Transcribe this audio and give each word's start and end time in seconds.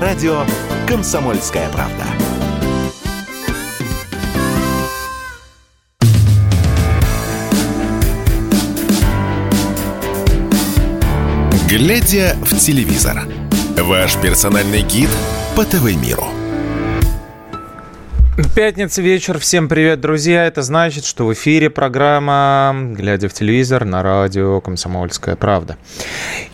радио 0.00 0.44
«Комсомольская 0.86 1.68
правда». 1.70 2.04
Глядя 11.68 12.36
в 12.42 12.56
телевизор. 12.56 13.24
Ваш 13.76 14.16
персональный 14.16 14.82
гид 14.82 15.10
по 15.54 15.64
ТВ-миру. 15.64 16.37
Пятница 18.54 19.02
вечер. 19.02 19.40
Всем 19.40 19.68
привет, 19.68 20.00
друзья. 20.00 20.46
Это 20.46 20.62
значит, 20.62 21.04
что 21.04 21.26
в 21.26 21.32
эфире 21.32 21.70
программа 21.70 22.72
«Глядя 22.92 23.28
в 23.28 23.32
телевизор» 23.32 23.84
на 23.84 24.00
радио 24.04 24.60
«Комсомольская 24.60 25.34
правда». 25.34 25.76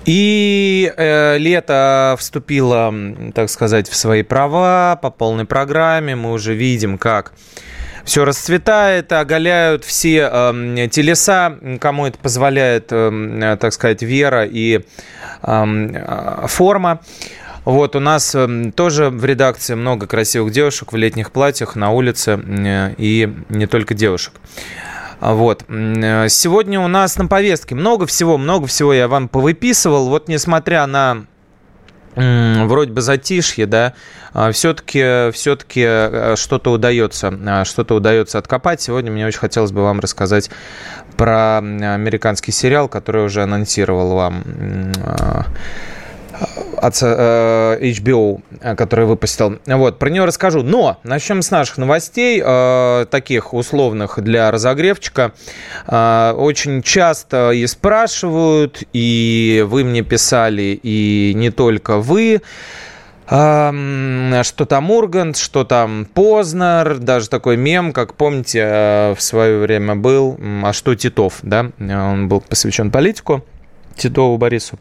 И 0.06 0.90
э, 0.96 1.36
лето 1.36 2.16
вступило, 2.18 2.90
так 3.34 3.50
сказать, 3.50 3.90
в 3.90 3.96
свои 3.96 4.22
права 4.22 4.98
по 5.02 5.10
полной 5.10 5.44
программе. 5.44 6.16
Мы 6.16 6.32
уже 6.32 6.54
видим, 6.54 6.96
как 6.96 7.34
все 8.04 8.24
расцветает, 8.24 9.12
оголяют 9.12 9.84
все 9.84 10.30
э, 10.32 10.88
телеса, 10.90 11.58
кому 11.80 12.06
это 12.06 12.18
позволяет, 12.18 12.86
э, 12.92 13.58
так 13.60 13.74
сказать, 13.74 14.02
вера 14.02 14.46
и 14.46 14.80
э, 15.42 16.46
форма. 16.46 17.00
Вот, 17.64 17.96
у 17.96 18.00
нас 18.00 18.34
эм, 18.34 18.72
тоже 18.72 19.08
в 19.08 19.24
редакции 19.24 19.74
много 19.74 20.06
красивых 20.06 20.52
девушек 20.52 20.92
в 20.92 20.96
летних 20.96 21.30
платьях 21.30 21.76
на 21.76 21.90
улице, 21.90 22.38
и 22.98 23.32
не 23.48 23.66
только 23.66 23.94
девушек. 23.94 24.34
Вот. 25.20 25.64
Э, 25.68 26.28
сегодня 26.28 26.80
у 26.80 26.88
нас 26.88 27.16
на 27.16 27.26
повестке 27.26 27.74
много 27.74 28.04
всего, 28.06 28.36
много 28.36 28.66
всего 28.66 28.92
я 28.92 29.08
вам 29.08 29.28
повыписывал. 29.28 30.08
Вот 30.08 30.28
несмотря 30.28 30.86
на 30.86 31.24
вроде 32.16 32.92
бы 32.92 33.00
затишье, 33.00 33.66
да, 33.66 33.94
все-таки 34.52 35.00
а, 35.02 35.30
все-таки 35.32 35.82
э, 35.84 36.34
что-то 36.36 36.70
удается, 36.70 37.64
что-то 37.64 37.96
удается 37.96 38.38
откопать. 38.38 38.80
Сегодня 38.80 39.10
мне 39.10 39.26
очень 39.26 39.40
хотелось 39.40 39.72
бы 39.72 39.82
вам 39.82 39.98
рассказать 39.98 40.48
про 41.16 41.58
американский 41.58 42.52
сериал, 42.52 42.88
который 42.88 43.24
уже 43.24 43.42
анонсировал 43.42 44.14
вам 44.14 44.44
от 46.84 46.98
э, 47.00 47.78
HBO, 47.80 48.42
который 48.76 49.06
выпустил. 49.06 49.58
Вот, 49.66 49.98
про 49.98 50.10
нее 50.10 50.24
расскажу. 50.26 50.62
Но 50.62 50.98
начнем 51.02 51.40
с 51.40 51.50
наших 51.50 51.78
новостей, 51.78 52.42
э, 52.44 53.06
таких 53.10 53.54
условных 53.54 54.22
для 54.22 54.50
разогревчика. 54.50 55.32
Э, 55.86 56.32
очень 56.36 56.82
часто 56.82 57.52
и 57.52 57.66
спрашивают, 57.66 58.82
и 58.92 59.64
вы 59.66 59.84
мне 59.84 60.02
писали, 60.02 60.78
и 60.82 61.32
не 61.34 61.50
только 61.50 61.98
вы, 61.98 62.42
что 63.26 64.66
там 64.68 64.90
Ургант, 64.90 65.38
что 65.38 65.64
там 65.64 66.04
Познер, 66.12 66.98
даже 66.98 67.30
такой 67.30 67.56
мем, 67.56 67.94
как 67.94 68.12
помните, 68.12 68.60
э, 68.62 69.14
в 69.14 69.22
свое 69.22 69.60
время 69.60 69.94
был, 69.94 70.38
а 70.62 70.74
что 70.74 70.94
Титов, 70.94 71.38
да, 71.40 71.70
он 71.78 72.28
был 72.28 72.42
посвящен 72.42 72.90
политику, 72.90 73.42
Титову 73.96 74.36
Борису. 74.36 74.78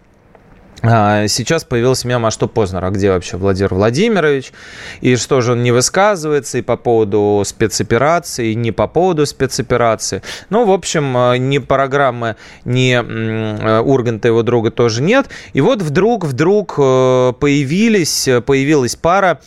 А, 0.85 1.27
сейчас 1.27 1.63
появился 1.63 2.09
мем, 2.09 2.25
а 2.25 2.31
что 2.31 2.49
Познер, 2.49 2.83
а 2.83 2.89
где 2.89 3.09
вообще 3.09 3.37
Владимир 3.37 3.73
Владимирович, 3.73 4.51
и 4.99 5.15
что 5.15 5.39
же 5.39 5.53
он 5.53 5.63
не 5.63 5.71
высказывается 5.71 6.57
и 6.57 6.61
по 6.61 6.75
поводу 6.75 7.41
спецоперации, 7.45 8.51
и 8.51 8.55
не 8.55 8.73
по 8.73 8.87
поводу 8.87 9.25
спецоперации. 9.25 10.21
Ну, 10.49 10.65
в 10.65 10.71
общем, 10.71 11.15
а, 11.15 11.37
ни 11.37 11.59
программы, 11.59 12.35
ни 12.65 12.91
а, 12.93 13.81
Урганта 13.81 14.27
его 14.27 14.43
друга 14.43 14.71
тоже 14.71 15.01
нет. 15.01 15.27
И 15.53 15.61
вот 15.61 15.81
вдруг, 15.81 16.25
вдруг 16.25 16.75
появились, 16.75 18.27
появилась 18.45 18.97
пара 18.97 19.39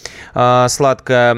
сладкая 0.69 1.35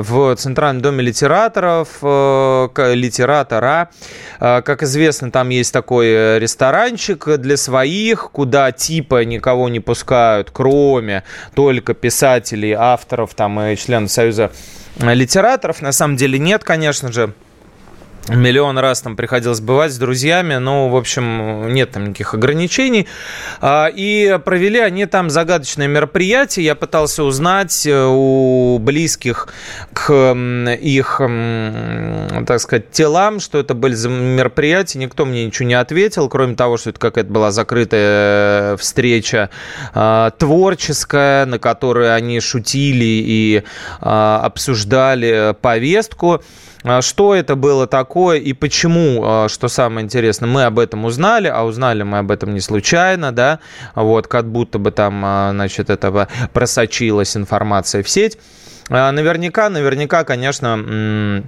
в 0.00 0.36
Центральном 0.36 0.80
доме 0.82 1.02
литераторов, 1.02 1.88
литератора. 2.02 3.90
Как 4.38 4.82
известно, 4.82 5.30
там 5.30 5.50
есть 5.50 5.72
такой 5.72 6.38
ресторанчик 6.38 7.36
для 7.38 7.56
своих, 7.56 8.30
куда 8.30 8.72
типа 8.72 9.25
никого 9.26 9.68
не 9.68 9.80
пускают, 9.80 10.50
кроме 10.50 11.24
только 11.54 11.94
писателей, 11.94 12.72
авторов 12.72 13.34
там, 13.34 13.60
и 13.60 13.76
членов 13.76 14.10
Союза 14.10 14.50
литераторов. 14.98 15.82
На 15.82 15.92
самом 15.92 16.16
деле 16.16 16.38
нет, 16.38 16.64
конечно 16.64 17.12
же. 17.12 17.34
Миллион 18.28 18.78
раз 18.78 19.02
там 19.02 19.14
приходилось 19.14 19.60
бывать 19.60 19.92
с 19.92 19.98
друзьями, 19.98 20.56
но, 20.56 20.88
в 20.88 20.96
общем, 20.96 21.72
нет 21.72 21.92
там 21.92 22.08
никаких 22.08 22.34
ограничений. 22.34 23.06
А, 23.60 23.86
и 23.86 24.38
провели 24.44 24.80
они 24.80 25.06
там 25.06 25.30
загадочное 25.30 25.86
мероприятие. 25.86 26.66
Я 26.66 26.74
пытался 26.74 27.22
узнать 27.22 27.86
э, 27.86 28.04
у 28.04 28.78
близких 28.78 29.48
к 29.92 30.34
их, 30.80 31.20
так 32.46 32.60
сказать, 32.60 32.90
телам, 32.90 33.38
что 33.38 33.58
это 33.58 33.74
были 33.74 33.94
за 33.94 34.08
мероприятия. 34.08 34.98
Никто 34.98 35.24
мне 35.24 35.46
ничего 35.46 35.68
не 35.68 35.74
ответил, 35.74 36.28
кроме 36.28 36.56
того, 36.56 36.76
что 36.78 36.90
это 36.90 36.98
какая-то 36.98 37.30
была 37.30 37.52
закрытая 37.52 38.74
э, 38.74 38.76
встреча 38.76 39.50
а, 39.94 40.30
творческая, 40.30 41.46
на 41.46 41.58
которой 41.58 42.14
они 42.14 42.40
шутили 42.40 43.04
и 43.04 43.62
а, 44.00 44.40
обсуждали 44.42 45.54
повестку. 45.60 46.42
А 46.88 47.02
что 47.02 47.34
это 47.34 47.56
было 47.56 47.88
такое 47.88 48.38
и 48.38 48.52
почему, 48.52 49.20
а, 49.24 49.48
что 49.48 49.66
самое 49.66 50.04
интересное, 50.04 50.48
мы 50.48 50.62
об 50.62 50.78
этом 50.78 51.04
узнали, 51.04 51.48
а 51.48 51.64
узнали 51.64 52.04
мы 52.04 52.18
об 52.18 52.30
этом 52.30 52.54
не 52.54 52.60
случайно, 52.60 53.32
да, 53.32 53.58
вот, 53.96 54.28
как 54.28 54.46
будто 54.46 54.78
бы 54.78 54.92
там, 54.92 55.20
а, 55.24 55.50
значит, 55.50 55.90
этого 55.90 56.28
просочилась 56.52 57.36
информация 57.36 58.04
в 58.04 58.08
сеть. 58.08 58.38
Наверняка, 58.88 59.68
наверняка, 59.68 60.22
конечно, 60.22 61.42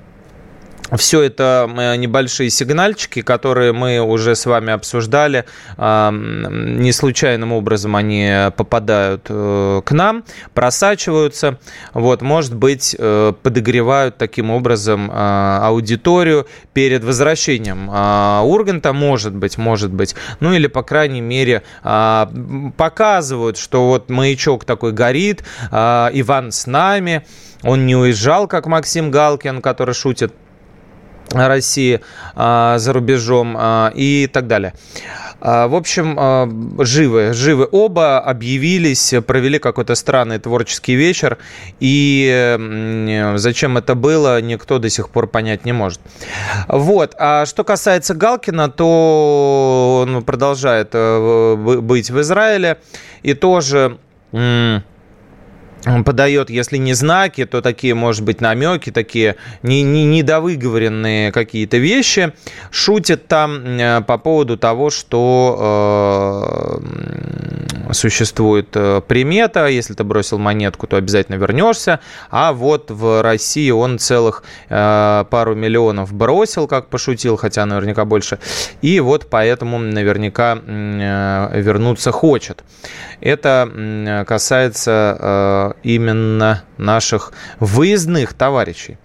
все 0.96 1.22
это 1.22 1.68
небольшие 1.98 2.50
сигнальчики, 2.50 3.22
которые 3.22 3.72
мы 3.72 4.00
уже 4.00 4.34
с 4.34 4.46
вами 4.46 4.72
обсуждали. 4.72 5.44
Не 5.76 6.92
случайным 6.92 7.52
образом 7.52 7.96
они 7.96 8.50
попадают 8.56 9.26
э, 9.28 9.82
к 9.84 9.92
нам, 9.92 10.24
просачиваются. 10.54 11.58
Вот, 11.92 12.22
может 12.22 12.54
быть, 12.54 12.96
э, 12.98 13.32
подогревают 13.42 14.16
таким 14.16 14.50
образом 14.50 15.10
аудиторию 15.12 16.46
перед 16.72 17.04
возвращением 17.04 17.88
Урганта, 17.88 18.92
может 18.92 19.34
быть, 19.34 19.58
может 19.58 19.92
быть. 19.92 20.14
Ну 20.40 20.52
или, 20.52 20.66
по 20.66 20.82
крайней 20.82 21.20
мере, 21.20 21.62
показывают, 21.82 23.58
что 23.58 23.88
вот 23.88 24.10
маячок 24.10 24.64
такой 24.64 24.92
горит, 24.92 25.44
Иван 25.70 26.52
с 26.52 26.66
нами, 26.66 27.26
он 27.62 27.86
не 27.86 27.96
уезжал, 27.96 28.46
как 28.46 28.66
Максим 28.66 29.10
Галкин, 29.10 29.60
который 29.60 29.94
шутит 29.94 30.32
России 31.30 32.00
а, 32.34 32.78
за 32.78 32.92
рубежом 32.92 33.56
а, 33.58 33.92
и 33.94 34.28
так 34.32 34.46
далее. 34.46 34.74
А, 35.40 35.68
в 35.68 35.74
общем, 35.74 36.84
живы, 36.84 37.32
живы 37.32 37.68
оба, 37.70 38.18
объявились, 38.18 39.14
провели 39.26 39.58
какой-то 39.58 39.94
странный 39.94 40.38
творческий 40.38 40.94
вечер, 40.94 41.38
и 41.78 42.56
зачем 43.36 43.78
это 43.78 43.94
было, 43.94 44.40
никто 44.40 44.78
до 44.78 44.90
сих 44.90 45.10
пор 45.10 45.28
понять 45.28 45.64
не 45.64 45.72
может. 45.72 46.00
Вот, 46.66 47.14
а 47.18 47.46
что 47.46 47.62
касается 47.62 48.14
Галкина, 48.14 48.68
то 48.68 50.04
он 50.06 50.24
продолжает 50.24 50.90
э, 50.92 51.54
быть 51.56 52.10
в 52.10 52.20
Израиле, 52.20 52.78
и 53.22 53.34
тоже 53.34 53.98
подает, 56.04 56.50
если 56.50 56.76
не 56.76 56.94
знаки, 56.94 57.44
то 57.46 57.60
такие, 57.62 57.94
может 57.94 58.24
быть, 58.24 58.40
намеки, 58.40 58.90
такие 58.90 59.36
не, 59.62 59.82
не, 59.82 60.04
недовыговоренные 60.04 61.32
какие-то 61.32 61.76
вещи. 61.78 62.32
Шутит 62.70 63.26
там 63.28 63.64
э, 63.64 64.00
по 64.02 64.18
поводу 64.18 64.56
того, 64.56 64.90
что 64.90 66.80
э, 66.80 67.92
существует 67.92 68.68
э, 68.74 69.00
примета, 69.06 69.66
если 69.66 69.94
ты 69.94 70.04
бросил 70.04 70.38
монетку, 70.38 70.86
то 70.86 70.96
обязательно 70.96 71.36
вернешься, 71.36 72.00
а 72.30 72.52
вот 72.52 72.90
в 72.90 73.22
России 73.22 73.70
он 73.70 73.98
целых 73.98 74.42
э, 74.68 75.24
пару 75.30 75.54
миллионов 75.54 76.12
бросил, 76.12 76.66
как 76.66 76.88
пошутил, 76.88 77.36
хотя 77.36 77.66
наверняка 77.66 78.04
больше, 78.04 78.38
и 78.82 79.00
вот 79.00 79.28
поэтому 79.30 79.78
наверняка 79.78 80.58
э, 80.64 81.60
вернуться 81.60 82.12
хочет. 82.12 82.64
Это 83.20 84.24
касается 84.26 85.74
э, 85.77 85.77
именно 85.82 86.64
наших 86.76 87.32
выездных 87.60 88.34
товарищей. 88.34 88.98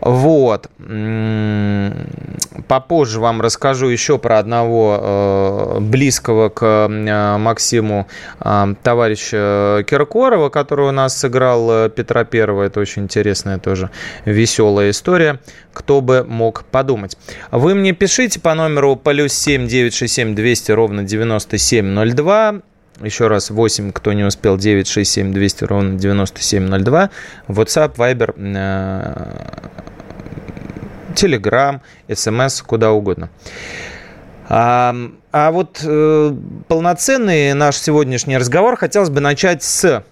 Вот. 0.00 0.68
Попозже 2.68 3.20
вам 3.20 3.40
расскажу 3.40 3.88
еще 3.88 4.18
про 4.18 4.38
одного 4.38 4.98
э, 5.00 5.80
близкого 5.80 6.48
к 6.48 6.88
э, 6.88 7.36
Максиму 7.38 8.06
товарища 8.38 9.84
Киркорова, 9.86 10.48
который 10.48 10.88
у 10.88 10.92
нас 10.92 11.18
сыграл 11.18 11.88
Петра 11.90 12.24
Первого. 12.24 12.64
Это 12.64 12.80
очень 12.80 13.02
интересная 13.02 13.58
тоже 13.58 13.90
веселая 14.24 14.90
история. 14.90 15.40
Кто 15.72 16.00
бы 16.00 16.24
мог 16.24 16.64
подумать. 16.64 17.16
Вы 17.50 17.74
мне 17.74 17.92
пишите 17.92 18.40
по 18.40 18.54
номеру 18.54 18.96
плюс 18.96 19.32
7 19.32 19.66
967 19.66 20.34
200 20.34 20.72
ровно 20.72 21.02
9702 21.02 22.62
Еще 23.02 23.28
раз, 23.28 23.50
8, 23.50 23.92
кто 23.92 24.12
не 24.14 24.24
успел, 24.24 24.56
967 24.56 25.32
200 25.32 25.64
ровно 25.64 25.98
9702. 25.98 27.10
WhatsApp, 27.48 27.94
Viber, 27.96 28.34
Telegram, 31.14 31.80
SMS, 32.08 32.62
куда 32.64 32.92
угодно. 32.92 33.28
А, 34.48 34.94
а 35.32 35.50
вот 35.50 35.80
э, 35.82 36.36
полноценный 36.68 37.52
наш 37.52 37.76
сегодняшний 37.76 38.38
разговор 38.38 38.76
хотелось 38.76 39.10
бы 39.10 39.20
начать 39.20 39.62
с 39.62 40.04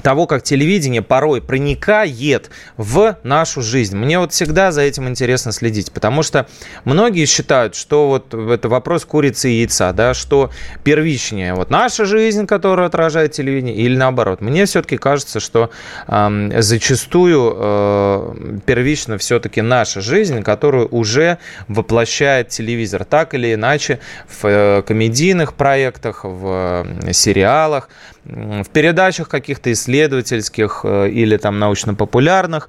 того, 0.00 0.26
как 0.26 0.42
телевидение 0.42 1.02
порой 1.02 1.42
проникает 1.42 2.50
в 2.76 3.18
нашу 3.22 3.62
жизнь. 3.62 3.96
Мне 3.96 4.18
вот 4.18 4.32
всегда 4.32 4.72
за 4.72 4.82
этим 4.82 5.08
интересно 5.08 5.52
следить, 5.52 5.92
потому 5.92 6.22
что 6.22 6.46
многие 6.84 7.26
считают, 7.26 7.74
что 7.74 8.08
вот 8.08 8.32
это 8.34 8.68
вопрос 8.68 9.04
курицы 9.04 9.50
и 9.50 9.60
яйца, 9.60 9.92
да, 9.92 10.14
что 10.14 10.50
первичнее 10.84 11.54
вот 11.54 11.70
наша 11.70 12.04
жизнь, 12.04 12.46
которая 12.46 12.86
отражает 12.86 13.32
телевидение, 13.32 13.74
или 13.74 13.96
наоборот. 13.96 14.40
Мне 14.40 14.64
все-таки 14.64 14.96
кажется, 14.96 15.40
что 15.40 15.70
э, 16.06 16.60
зачастую 16.60 17.54
э, 17.56 18.58
первично 18.66 19.18
все-таки 19.18 19.60
наша 19.60 20.00
жизнь, 20.00 20.42
которую 20.42 20.88
уже 20.88 21.38
воплощает 21.68 22.48
телевизор, 22.48 23.04
так 23.04 23.34
или 23.34 23.54
иначе 23.54 23.98
в 24.28 24.44
э, 24.44 24.82
комедийных 24.82 25.54
проектах, 25.54 26.24
в 26.24 26.86
э, 27.04 27.12
сериалах, 27.12 27.88
в 28.24 28.68
передачах 28.72 29.28
каких-то 29.28 29.72
исследовательских 29.72 30.82
э, 30.84 31.10
или 31.10 31.36
там 31.36 31.58
научно-популярных, 31.58 32.68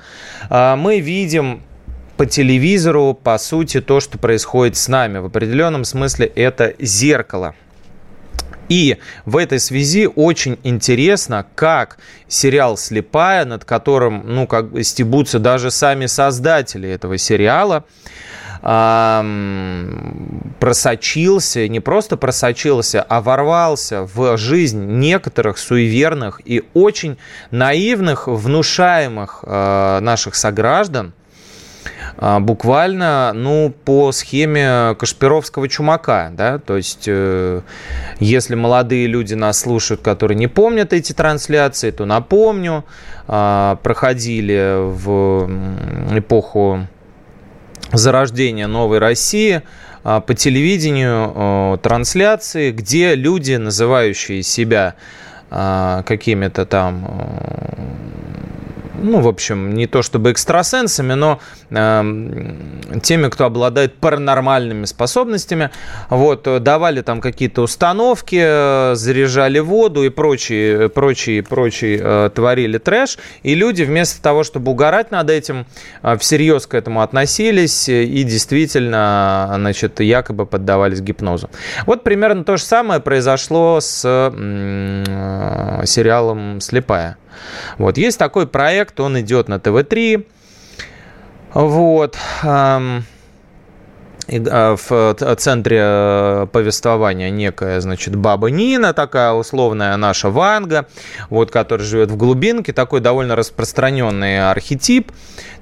а, 0.50 0.76
мы 0.76 1.00
видим 1.00 1.62
по 2.18 2.26
телевизору, 2.26 3.14
по 3.14 3.38
сути, 3.38 3.82
то, 3.82 4.00
что 4.00 4.18
происходит 4.18 4.78
с 4.78 4.88
нами. 4.88 5.20
В 5.20 5.26
определенном 5.26 5.84
смысле 5.84 6.28
это 6.28 6.74
зеркало. 6.80 7.56
И 8.70 8.98
в 9.26 9.38
этой 9.38 9.60
связи 9.60 10.08
очень 10.08 10.58
интересно, 10.64 11.46
как 11.56 11.98
сериал 12.28 12.78
«Слепая», 12.78 13.46
над 13.46 13.66
которым, 13.66 14.24
ну, 14.26 14.48
как 14.48 14.68
стебутся 14.84 15.40
даже 15.40 15.70
сами 15.70 16.06
создатели 16.06 16.90
этого 16.90 17.18
сериала, 17.18 17.84
просочился, 20.60 21.68
не 21.68 21.82
просто 21.82 22.16
просочился, 22.16 23.02
а 23.02 23.20
ворвался 23.22 24.08
в 24.14 24.38
жизнь 24.38 24.86
некоторых 24.86 25.58
суеверных 25.58 26.40
и 26.46 26.64
очень 26.74 27.18
наивных, 27.52 28.28
внушаемых 28.30 29.44
э, 29.46 30.00
наших 30.00 30.36
сограждан, 30.36 31.12
э, 32.18 32.40
буквально, 32.40 33.34
ну, 33.34 33.74
по 33.84 34.14
схеме 34.14 34.96
Кашпировского 34.98 35.68
чумака, 35.68 36.32
да, 36.32 36.58
то 36.58 36.78
есть, 36.78 37.04
э, 37.08 37.60
если 38.22 38.56
молодые 38.56 39.08
люди 39.08 39.34
нас 39.34 39.60
слушают, 39.60 40.02
которые 40.02 40.38
не 40.38 40.48
помнят 40.48 40.94
эти 40.94 41.12
трансляции, 41.12 41.92
то 41.92 42.06
напомню, 42.06 42.86
проходили 43.26 44.76
в 44.80 45.50
эпоху 46.18 46.88
зарождения 47.94 48.68
новой 48.68 49.00
России 49.00 49.62
а, 50.04 50.20
по 50.20 50.34
телевидению 50.34 51.78
трансляции, 51.80 52.72
где 52.72 53.16
люди, 53.16 53.54
называющие 53.54 54.44
себя 54.44 54.96
а, 54.96 55.23
какими-то 56.06 56.66
там 56.66 57.08
ну, 59.04 59.20
в 59.20 59.28
общем, 59.28 59.74
не 59.74 59.86
то 59.86 60.02
чтобы 60.02 60.32
экстрасенсами, 60.32 61.14
но 61.14 61.40
э, 61.70 63.00
теми, 63.04 63.28
кто 63.30 63.46
обладает 63.46 63.96
паранормальными 63.96 64.86
способностями, 64.86 65.70
вот, 66.10 66.48
давали 66.64 67.02
там 67.02 67.22
какие-то 67.22 67.62
установки, 67.62 68.40
э, 68.42 68.96
заряжали 68.96 69.60
воду 69.60 70.04
и 70.04 70.10
прочие, 70.10 70.90
прочие, 70.90 71.44
прочие 71.44 72.00
э, 72.02 72.30
творили 72.34 72.78
трэш, 72.78 73.18
и 73.44 73.56
люди 73.56 73.84
вместо 73.84 74.22
того, 74.22 74.44
чтобы 74.44 74.72
угорать 74.72 75.12
над 75.12 75.30
этим, 75.30 75.66
э, 76.02 76.18
всерьез 76.18 76.66
к 76.66 76.74
этому 76.74 77.02
относились 77.02 77.90
и 77.90 78.24
действительно, 78.24 79.54
значит, 79.56 80.00
якобы 80.00 80.46
поддавались 80.46 81.02
гипнозу. 81.02 81.50
Вот 81.86 82.04
примерно 82.04 82.44
то 82.44 82.58
же 82.58 82.64
самое 82.64 83.02
произошло 83.02 83.80
с 83.82 84.04
э, 84.06 85.43
сериалом 85.86 86.62
«Слепая». 86.62 87.18
Вот. 87.78 87.98
Есть 87.98 88.20
такой 88.20 88.48
проект, 88.48 89.00
он 89.00 89.20
идет 89.20 89.48
на 89.48 89.60
ТВ-3. 89.60 90.26
Вот. 91.54 92.18
А, 94.30 94.76
в 94.78 95.36
центре 95.36 95.80
э, 95.82 96.48
повествования 96.52 97.30
некая, 97.30 97.82
значит, 97.82 98.16
баба 98.16 98.50
Нина, 98.50 98.94
такая 98.94 99.34
условная 99.34 99.98
наша 99.98 100.30
Ванга, 100.30 100.88
вот, 101.30 101.52
которая 101.52 101.86
живет 101.86 102.10
в 102.10 102.16
глубинке, 102.16 102.72
такой 102.72 103.02
довольно 103.02 103.36
распространенный 103.36 104.50
архетип. 104.50 105.12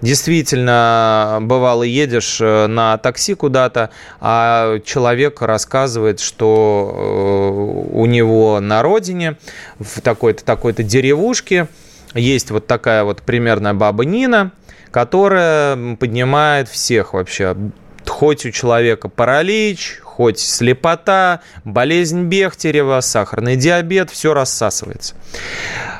Действительно, 0.01 1.39
бывало, 1.41 1.83
едешь 1.83 2.37
э, 2.39 2.67
на 2.67 2.97
такси 2.97 3.33
куда-то, 3.33 3.89
а 4.19 4.79
человек 4.85 5.41
рассказывает, 5.41 6.19
что 6.19 6.91
э, 6.93 7.97
у 7.97 8.05
него 8.05 8.59
на 8.59 8.83
родине, 8.83 9.37
в 9.79 10.01
такой-то 10.01 10.45
такой-то 10.45 10.83
деревушке, 10.83 11.67
есть 12.13 12.51
вот 12.51 12.67
такая 12.67 13.03
вот 13.05 13.23
примерная 13.23 13.73
баба 13.73 14.05
Нина, 14.05 14.51
которая 14.91 15.95
поднимает 15.95 16.67
всех 16.67 17.13
вообще 17.13 17.55
хоть 18.07 18.45
у 18.45 18.51
человека 18.51 19.09
паралич, 19.09 19.99
хоть 20.03 20.39
слепота, 20.39 21.41
болезнь 21.63 22.25
Бехтерева, 22.25 23.01
сахарный 23.01 23.55
диабет, 23.55 24.11
все 24.11 24.33
рассасывается. 24.33 25.15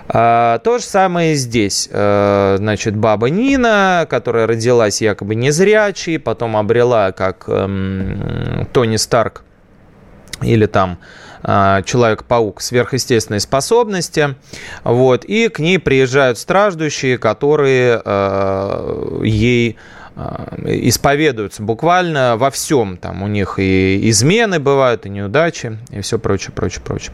А, 0.07 0.59
то 0.59 0.77
же 0.77 0.83
самое 0.83 1.33
и 1.33 1.35
здесь. 1.35 1.89
А, 1.91 2.57
значит, 2.57 2.95
баба 2.95 3.29
Нина, 3.29 4.05
которая 4.09 4.45
родилась 4.45 5.01
якобы 5.01 5.35
незрячей, 5.35 6.19
потом 6.19 6.57
обрела, 6.57 7.11
как 7.11 7.45
эм, 7.47 8.67
Тони 8.73 8.97
Старк 8.97 9.43
или 10.41 10.65
там 10.65 10.99
а, 11.43 11.81
Человек-паук 11.81 12.61
сверхъестественные 12.61 13.39
способности. 13.39 14.35
Вот, 14.83 15.25
и 15.25 15.47
к 15.47 15.59
ней 15.59 15.79
приезжают 15.79 16.37
страждущие, 16.37 17.17
которые 17.17 18.01
ей 19.23 19.77
исповедуются 20.15 21.63
буквально 21.63 22.37
во 22.37 22.51
всем. 22.51 22.97
Там 22.97 23.23
у 23.23 23.27
них 23.27 23.55
и 23.57 24.09
измены 24.09 24.59
бывают, 24.59 25.05
и 25.05 25.09
неудачи, 25.09 25.77
и 25.89 26.01
все 26.01 26.19
прочее, 26.19 26.51
прочее, 26.53 26.83
прочее. 26.83 27.13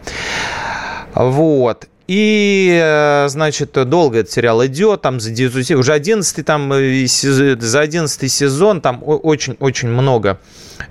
Вот. 1.14 1.88
И, 2.08 2.80
э, 2.82 3.28
значит, 3.28 3.74
долго 3.74 4.20
этот 4.20 4.32
сериал 4.32 4.66
идет, 4.66 5.02
там 5.02 5.20
за 5.20 5.32
9, 5.32 5.72
уже 5.72 5.92
11 5.92 6.46
там, 6.46 6.72
э, 6.72 7.06
за 7.06 7.80
11 7.82 8.32
сезон, 8.32 8.80
там 8.80 9.04
очень-очень 9.04 9.90
много 9.90 10.40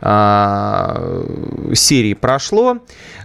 а, 0.01 1.25
серий 1.75 2.15
прошло. 2.15 2.79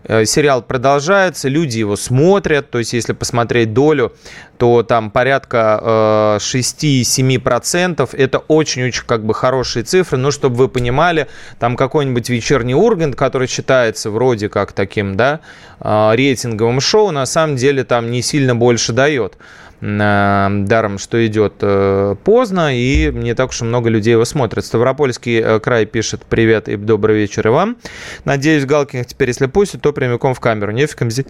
Э, 0.03 0.25
сериал 0.25 0.61
продолжается, 0.61 1.49
люди 1.49 1.79
его 1.79 1.95
смотрят. 1.97 2.69
То 2.69 2.79
есть, 2.79 2.93
если 2.93 3.13
посмотреть 3.13 3.73
долю, 3.73 4.13
то 4.57 4.83
там 4.83 5.09
порядка 5.09 6.37
6-7%. 6.39 8.09
Это 8.13 8.37
очень-очень 8.39 9.03
как 9.05 9.25
бы 9.25 9.33
хорошие 9.33 9.83
цифры. 9.83 10.17
Но 10.19 10.29
чтобы 10.29 10.55
вы 10.55 10.69
понимали, 10.69 11.27
там 11.59 11.75
какой-нибудь 11.75 12.29
вечерний 12.29 12.75
Ургант, 12.75 13.15
который 13.15 13.47
считается 13.47 14.11
вроде 14.11 14.49
как 14.49 14.71
таким, 14.71 15.17
да, 15.17 15.39
рейтинговым 15.79 16.79
шоу, 16.79 17.09
на 17.09 17.25
самом 17.25 17.55
деле 17.55 17.80
там 17.83 18.11
не 18.11 18.21
сильно 18.21 18.55
больше 18.55 18.93
дает 18.93 19.37
даром, 19.81 20.99
что 20.99 21.25
идет 21.25 21.55
э, 21.61 22.15
поздно, 22.23 22.69
и 22.71 23.11
не 23.11 23.33
так 23.33 23.49
уж 23.49 23.61
и 23.61 23.65
много 23.65 23.89
людей 23.89 24.11
его 24.11 24.25
смотрят. 24.25 24.63
Ставропольский 24.63 25.41
э, 25.41 25.59
край 25.59 25.87
пишет 25.87 26.23
«Привет 26.23 26.69
и 26.69 26.75
добрый 26.75 27.15
вечер 27.15 27.47
и 27.47 27.49
вам». 27.49 27.77
Надеюсь, 28.23 28.65
Галкин 28.65 29.05
теперь, 29.05 29.29
если 29.29 29.47
пустит, 29.47 29.81
то 29.81 29.91
прямиком 29.91 30.35
в 30.35 30.39
камеру. 30.39 30.71
Нефиг 30.71 31.11
здесь, 31.11 31.25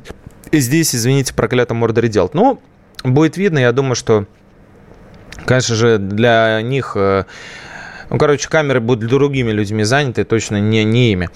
здесь 0.51 0.93
извините, 0.93 1.33
проклятом 1.33 1.77
мордоре 1.77 2.09
делать. 2.09 2.33
Ну, 2.33 2.59
будет 3.05 3.37
видно, 3.37 3.59
я 3.59 3.71
думаю, 3.71 3.95
что, 3.95 4.25
конечно 5.45 5.75
же, 5.75 5.97
для 5.97 6.61
них 6.61 6.97
э, 6.97 7.23
ну, 8.11 8.17
короче, 8.17 8.49
камеры 8.49 8.81
будут 8.81 9.09
другими 9.09 9.51
людьми 9.51 9.85
заняты, 9.85 10.25
точно 10.25 10.59
не, 10.59 10.83
не 10.83 11.13
ими. 11.13 11.29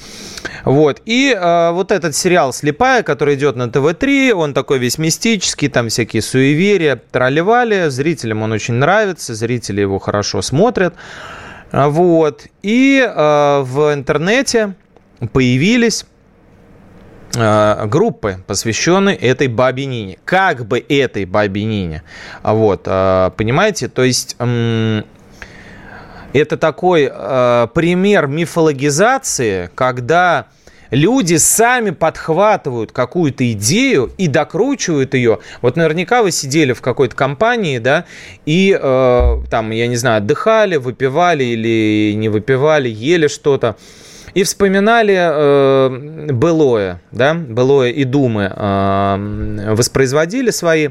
Вот. 0.66 1.02
И 1.06 1.34
э, 1.34 1.72
вот 1.72 1.90
этот 1.94 2.18
сериал 2.18 2.52
«Слепая», 2.52 3.02
который 3.02 3.36
идет 3.36 3.56
на 3.56 3.70
ТВ-3, 3.70 4.34
он 4.34 4.54
такой 4.54 4.80
весь 4.80 4.98
мистический, 4.98 5.70
там 5.70 5.88
всякие 5.88 6.22
суеверия, 6.22 7.02
тролливали. 7.12 7.88
Зрителям 7.88 8.42
он 8.42 8.52
очень 8.52 8.74
нравится, 8.74 9.34
зрители 9.36 9.80
его 9.80 10.00
хорошо 10.00 10.42
смотрят. 10.42 10.96
Вот. 11.72 12.46
И 12.62 13.00
э, 13.00 13.60
в 13.62 13.94
интернете 13.94 14.76
появились 15.32 16.06
э, 17.36 17.86
группы, 17.86 18.44
посвященные 18.48 19.16
этой 19.16 19.48
бабе 19.48 19.86
Нине. 19.86 20.18
Как 20.26 20.66
бы 20.66 20.80
этой 20.90 21.24
бабе 21.24 21.64
Нине. 21.64 22.04
Вот, 22.44 22.84
понимаете? 22.84 23.88
То 23.88 24.04
есть 24.04 24.36
это 26.40 26.58
такой 26.58 27.10
э, 27.12 27.68
пример 27.74 28.28
мифологизации, 28.28 29.70
когда 29.74 30.48
люди 30.92 31.36
сами 31.36 31.92
подхватывают 31.92 32.92
какую-то 32.92 33.50
идею 33.54 34.12
и 34.18 34.28
докручивают 34.28 35.14
ее. 35.14 35.40
Вот 35.62 35.76
наверняка 35.76 36.24
вы 36.24 36.32
сидели 36.32 36.74
в 36.74 36.82
какой-то 36.82 37.16
компании, 37.16 37.80
да, 37.80 38.06
и 38.46 38.78
э, 38.80 39.42
там, 39.50 39.72
я 39.72 39.88
не 39.88 39.96
знаю, 39.96 40.18
отдыхали, 40.18 40.76
выпивали 40.76 41.44
или 41.44 42.14
не 42.16 42.30
выпивали, 42.30 42.90
ели 42.90 43.28
что-то. 43.28 43.78
И 44.34 44.44
вспоминали 44.44 45.16
э, 45.18 46.32
былое, 46.34 47.00
да, 47.14 47.34
былое 47.34 47.92
и 47.92 48.04
думы 48.04 48.52
э, 48.54 49.74
воспроизводили 49.74 50.50
свои. 50.50 50.90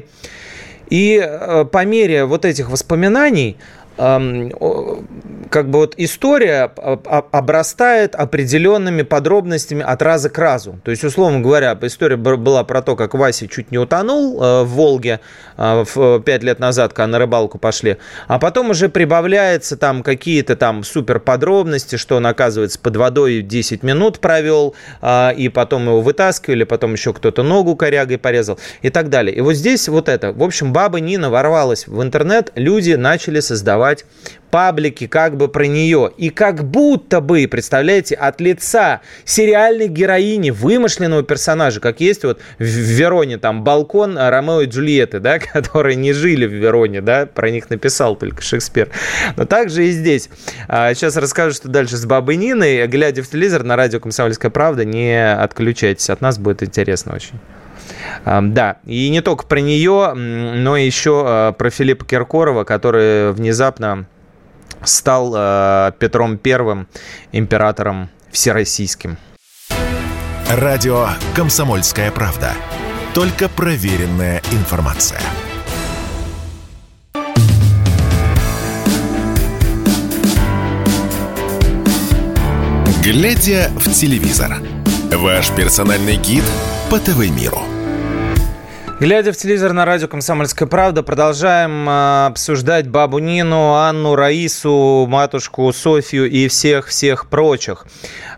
И 0.89 1.21
э, 1.23 1.65
по 1.65 1.85
мере 1.85 2.25
вот 2.25 2.45
этих 2.45 2.69
воспоминаний 2.69 3.57
как 3.97 5.69
бы 5.69 5.79
вот 5.79 5.93
история 5.95 6.63
обрастает 6.65 8.13
определенными 8.13 9.03
подробностями 9.03 9.83
от 9.83 10.01
раза 10.01 10.29
к 10.29 10.37
разу. 10.37 10.79
То 10.83 10.91
есть, 10.91 11.03
условно 11.03 11.39
говоря, 11.39 11.77
история 11.81 12.17
была 12.17 12.63
про 12.63 12.81
то, 12.81 12.95
как 12.95 13.13
Вася 13.13 13.47
чуть 13.47 13.71
не 13.71 13.77
утонул 13.77 14.41
э, 14.41 14.63
в 14.63 14.69
Волге 14.69 15.21
э, 15.57 15.85
пять 16.25 16.43
лет 16.43 16.59
назад, 16.59 16.93
когда 16.93 17.07
на 17.07 17.19
рыбалку 17.19 17.57
пошли, 17.57 17.97
а 18.27 18.37
потом 18.37 18.71
уже 18.71 18.89
прибавляется 18.89 19.77
там 19.77 20.03
какие-то 20.03 20.55
там 20.55 20.83
супер 20.83 21.19
подробности, 21.19 21.95
что 21.95 22.17
он, 22.17 22.27
оказывается, 22.27 22.79
под 22.79 22.97
водой 22.97 23.41
10 23.41 23.83
минут 23.83 24.19
провел, 24.19 24.75
э, 25.01 25.33
и 25.35 25.47
потом 25.47 25.85
его 25.85 26.01
вытаскивали, 26.01 26.65
потом 26.65 26.93
еще 26.93 27.13
кто-то 27.13 27.43
ногу 27.43 27.75
корягой 27.75 28.17
порезал 28.17 28.59
и 28.81 28.89
так 28.89 29.09
далее. 29.09 29.35
И 29.35 29.41
вот 29.41 29.53
здесь 29.53 29.87
вот 29.87 30.09
это. 30.09 30.33
В 30.33 30.43
общем, 30.43 30.73
баба 30.73 30.99
Нина 30.99 31.29
ворвалась 31.29 31.87
в 31.87 32.01
интернет, 32.01 32.51
люди 32.55 32.93
начали 32.93 33.39
создавать 33.39 33.84
создавать 33.85 34.05
паблики 34.51 35.07
как 35.07 35.35
бы 35.35 35.49
про 35.49 35.67
нее. 35.67 36.11
И 36.17 36.29
как 36.29 36.63
будто 36.63 37.19
бы, 37.19 37.45
представляете, 37.47 38.15
от 38.15 38.39
лица 38.39 39.01
сериальной 39.25 39.89
героини, 39.89 40.49
вымышленного 40.49 41.23
персонажа, 41.23 41.81
как 41.81 41.99
есть 41.99 42.23
вот 42.23 42.39
в 42.57 42.63
Вероне 42.63 43.37
там 43.37 43.65
балкон 43.65 44.17
Ромео 44.17 44.61
и 44.61 44.67
Джульетты, 44.67 45.19
да, 45.19 45.39
которые 45.53 45.97
не 45.97 46.13
жили 46.13 46.45
в 46.45 46.53
Вероне, 46.53 47.01
да, 47.01 47.25
про 47.25 47.49
них 47.49 47.69
написал 47.69 48.15
только 48.15 48.41
Шекспир. 48.41 48.89
Но 49.35 49.45
также 49.45 49.87
и 49.87 49.91
здесь. 49.91 50.29
Сейчас 50.67 51.17
а, 51.17 51.21
расскажу, 51.21 51.53
что 51.53 51.67
дальше 51.67 51.97
с 51.97 52.05
Бабой 52.05 52.37
Ниной. 52.37 52.87
Глядя 52.87 53.23
в 53.23 53.27
телевизор 53.27 53.63
на 53.63 53.75
радио 53.75 53.99
«Комсомольская 53.99 54.51
правда», 54.51 54.85
не 54.85 55.33
отключайтесь. 55.33 56.09
От 56.09 56.21
нас 56.21 56.37
будет 56.37 56.63
интересно 56.63 57.13
очень. 57.13 57.39
Да, 58.25 58.77
и 58.85 59.09
не 59.09 59.21
только 59.21 59.45
про 59.45 59.59
нее, 59.59 60.13
но 60.13 60.77
еще 60.77 61.23
а, 61.25 61.51
про 61.51 61.69
Филиппа 61.69 62.05
Киркорова, 62.05 62.63
который 62.63 63.31
внезапно 63.33 64.07
стал 64.83 65.33
а, 65.35 65.91
Петром 65.91 66.37
Первым 66.37 66.87
императором 67.31 68.09
всероссийским. 68.31 69.17
Радио 70.49 71.07
«Комсомольская 71.35 72.11
правда». 72.11 72.53
Только 73.13 73.47
проверенная 73.47 74.41
информация. 74.51 75.21
Глядя 83.01 83.69
в 83.75 83.91
телевизор. 83.91 84.57
Ваш 85.11 85.51
персональный 85.51 86.17
гид 86.17 86.43
по 86.89 86.99
ТВ-миру. 86.99 87.74
Глядя 88.97 89.33
в 89.33 89.35
телевизор 89.37 89.73
на 89.73 89.83
радио 89.83 90.07
«Комсомольская 90.07 90.69
правда», 90.69 91.03
продолжаем 91.03 91.87
э, 91.89 92.27
обсуждать 92.27 92.87
бабу 92.87 93.19
Нину, 93.19 93.73
Анну, 93.73 94.15
Раису, 94.15 95.05
матушку 95.09 95.71
Софию 95.73 96.31
и 96.31 96.47
всех-всех 96.47 97.27
прочих. 97.27 97.85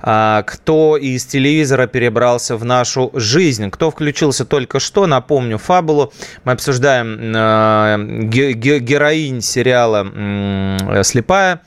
Э, 0.01 0.41
кто 0.47 0.97
из 0.97 1.27
телевизора 1.27 1.85
перебрался 1.85 2.57
в 2.57 2.65
нашу 2.65 3.11
жизнь, 3.13 3.69
кто 3.69 3.91
включился 3.91 4.45
только 4.45 4.79
что, 4.79 5.05
напомню 5.05 5.59
фабулу. 5.59 6.11
Мы 6.43 6.53
обсуждаем 6.53 7.19
э, 7.35 8.23
ге- 8.23 8.79
героинь 8.79 9.41
сериала 9.41 11.03
«Слепая», 11.03 11.61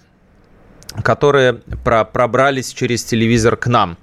которые 1.02 1.54
про 1.84 2.04
пробрались 2.04 2.72
через 2.72 3.04
телевизор 3.04 3.56
к 3.56 3.66
нам, 3.66 3.96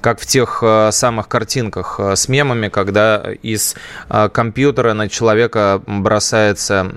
как 0.00 0.20
в 0.20 0.26
тех 0.26 0.62
э, 0.62 0.90
самых 0.92 1.28
картинках 1.28 1.96
э, 1.98 2.16
с 2.16 2.28
мемами, 2.28 2.68
когда 2.68 3.24
из 3.42 3.74
э, 4.08 4.28
компьютера 4.28 4.94
на 4.94 5.08
человека 5.08 5.82
бросается 5.86 6.90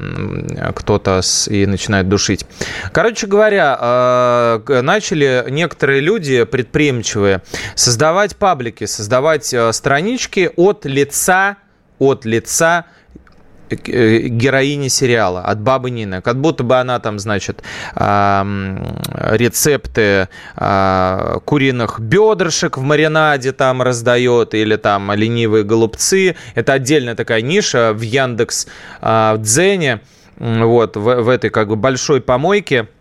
кто-то 0.75 1.21
и 1.47 1.65
начинает 1.65 2.07
душить. 2.09 2.45
Короче 2.91 3.27
говоря, 3.27 4.59
начали 4.67 5.45
некоторые 5.49 6.01
люди 6.01 6.43
предприимчивые 6.43 7.41
создавать 7.75 8.35
паблики, 8.35 8.85
создавать 8.85 9.53
странички 9.71 10.51
от 10.55 10.85
лица 10.85 11.57
от 11.99 12.25
лица 12.25 12.85
Э, 12.85 13.00
героини 13.75 14.87
сериала, 14.89 15.41
от 15.41 15.59
бабы 15.61 15.91
Нины. 15.91 16.21
Как 16.21 16.39
будто 16.39 16.63
бы 16.63 16.77
она 16.77 16.99
там, 16.99 17.19
значит, 17.19 17.63
рецепты 19.31 20.27
а, 20.55 21.39
куриных 21.45 21.99
бедрышек 21.99 22.77
в 22.77 22.81
маринаде 22.81 23.51
там 23.51 23.81
раздает, 23.81 24.53
или 24.53 24.75
там 24.75 25.11
ленивые 25.13 25.63
голубцы. 25.63 26.35
Это 26.55 26.73
отдельная 26.73 27.15
такая 27.15 27.41
ниша 27.41 27.93
в 27.93 28.01
Яндекс 28.01 28.67
а, 29.01 29.35
в 29.35 29.41
Дзене, 29.41 30.01
вот, 30.37 30.95
в, 30.97 31.21
в 31.21 31.29
этой 31.29 31.49
как 31.49 31.67
бы 31.69 31.75
большой 31.75 32.21
помойке 32.21 32.61
Э, 32.71 32.83
э, 32.83 33.00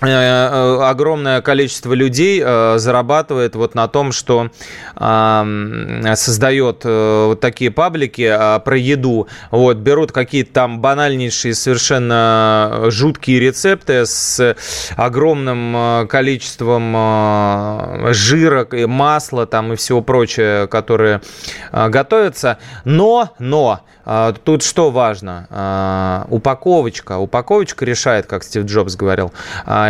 огромное 0.00 1.40
количество 1.40 1.92
людей 1.92 2.40
э, 2.44 2.78
зарабатывает 2.78 3.56
вот 3.56 3.74
на 3.74 3.88
том, 3.88 4.12
что 4.12 4.50
создает 6.14 6.84
вот 6.84 7.40
такие 7.40 7.70
паблики 7.70 8.32
про 8.64 8.76
еду. 8.76 9.28
Вот, 9.50 9.76
берут 9.76 10.12
какие-то 10.12 10.52
там 10.52 10.80
банальнейшие, 10.80 11.54
совершенно 11.54 12.84
жуткие 12.88 13.40
рецепты 13.40 14.06
с 14.06 14.56
огромным 14.96 16.06
количеством 16.08 16.92
жира, 18.12 18.66
масла 18.86 19.46
там 19.46 19.72
и 19.72 19.76
всего 19.76 20.02
прочего, 20.02 20.68
которые 20.70 21.20
готовятся. 21.72 22.58
Но, 22.84 23.34
но, 23.38 23.80
тут 24.44 24.64
что 24.64 24.90
важно? 24.90 26.26
Упаковочка. 26.28 27.18
Упаковочка 27.18 27.84
решает, 27.84 28.26
как 28.26 28.42
Стив 28.42 28.64
Джобс 28.64 28.96
говорил 28.96 29.32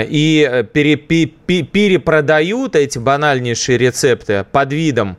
и 0.03 0.49
э, 0.51 0.65
пере, 0.65 0.97
перепродают 0.97 2.77
эти 2.77 2.99
банальнейшие 2.99 3.79
рецепты 3.79 4.45
под 4.51 4.73
видом 4.73 5.19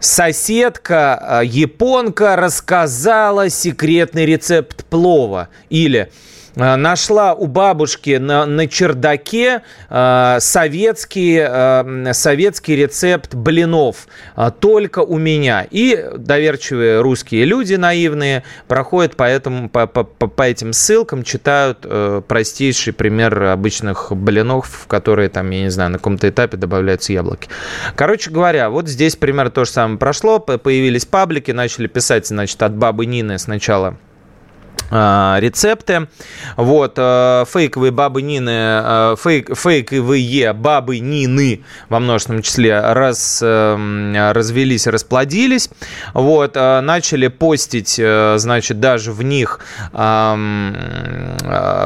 соседка 0.00 1.40
э, 1.42 1.46
японка 1.46 2.36
рассказала 2.36 3.48
секретный 3.48 4.26
рецепт 4.26 4.84
плова 4.86 5.48
или 5.70 6.10
нашла 6.56 7.34
у 7.34 7.46
бабушки 7.46 8.16
на, 8.16 8.46
на 8.46 8.66
чердаке 8.66 9.62
э, 9.88 10.36
советский, 10.40 11.38
э, 11.46 12.12
советский 12.12 12.76
рецепт 12.76 13.34
блинов. 13.34 14.08
Э, 14.36 14.50
только 14.58 15.00
у 15.00 15.18
меня. 15.18 15.66
И 15.70 16.04
доверчивые 16.16 17.00
русские 17.02 17.44
люди 17.44 17.74
наивные 17.74 18.42
проходят 18.68 19.16
по, 19.16 19.24
этому, 19.24 19.68
по, 19.68 19.86
по, 19.86 20.04
по 20.04 20.42
этим 20.42 20.72
ссылкам, 20.72 21.22
читают 21.22 21.80
э, 21.84 22.22
простейший 22.26 22.92
пример 22.92 23.42
обычных 23.44 24.12
блинов, 24.12 24.84
в 24.84 24.86
которые 24.86 25.28
там, 25.28 25.50
я 25.50 25.62
не 25.62 25.70
знаю, 25.70 25.90
на 25.90 25.98
каком-то 25.98 26.28
этапе 26.28 26.56
добавляются 26.56 27.12
яблоки. 27.12 27.48
Короче 27.94 28.30
говоря, 28.30 28.70
вот 28.70 28.88
здесь 28.88 29.14
пример 29.16 29.50
то 29.50 29.64
же 29.64 29.70
самое 29.70 29.98
прошло. 29.98 30.38
Появились 30.38 31.04
паблики, 31.04 31.50
начали 31.50 31.86
писать, 31.86 32.26
значит, 32.26 32.62
от 32.62 32.74
бабы 32.74 33.04
Нины 33.06 33.38
сначала 33.38 33.96
рецепты. 34.90 36.06
Вот, 36.56 36.94
а, 36.96 37.44
фейковые 37.46 37.90
бабы 37.90 38.22
Нины, 38.22 38.50
а, 38.52 39.16
фейк, 39.16 39.56
фейковые 39.56 40.52
бабы 40.52 41.00
Нины 41.00 41.64
во 41.88 41.98
множественном 41.98 42.42
числе 42.42 42.78
раз, 42.78 43.42
развелись, 43.42 44.86
расплодились. 44.86 45.70
Вот, 46.14 46.54
начали 46.54 47.26
постить, 47.28 48.00
значит, 48.36 48.78
даже 48.80 49.12
в 49.12 49.22
них 49.22 49.60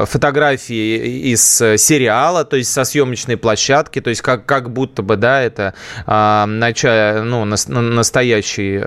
фотографии 0.05 1.31
из 1.31 1.41
сериала, 1.57 2.43
то 2.45 2.57
есть 2.57 2.71
со 2.71 2.83
съемочной 2.83 3.37
площадки, 3.37 4.01
то 4.01 4.09
есть 4.09 4.21
как, 4.21 4.45
как 4.45 4.71
будто 4.71 5.01
бы, 5.01 5.15
да, 5.15 5.41
это 5.41 5.73
начало, 6.05 7.23
ну, 7.23 7.45
настоящий, 7.45 8.77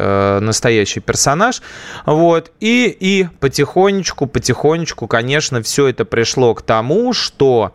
настоящий 0.40 1.00
персонаж. 1.00 1.62
Вот, 2.06 2.52
и, 2.60 2.96
и 2.98 3.26
потихоньку 3.40 3.93
потихонечку, 3.94 4.26
потихонечку, 4.26 5.06
конечно, 5.06 5.62
все 5.62 5.88
это 5.88 6.04
пришло 6.04 6.54
к 6.54 6.62
тому, 6.62 7.12
что 7.12 7.72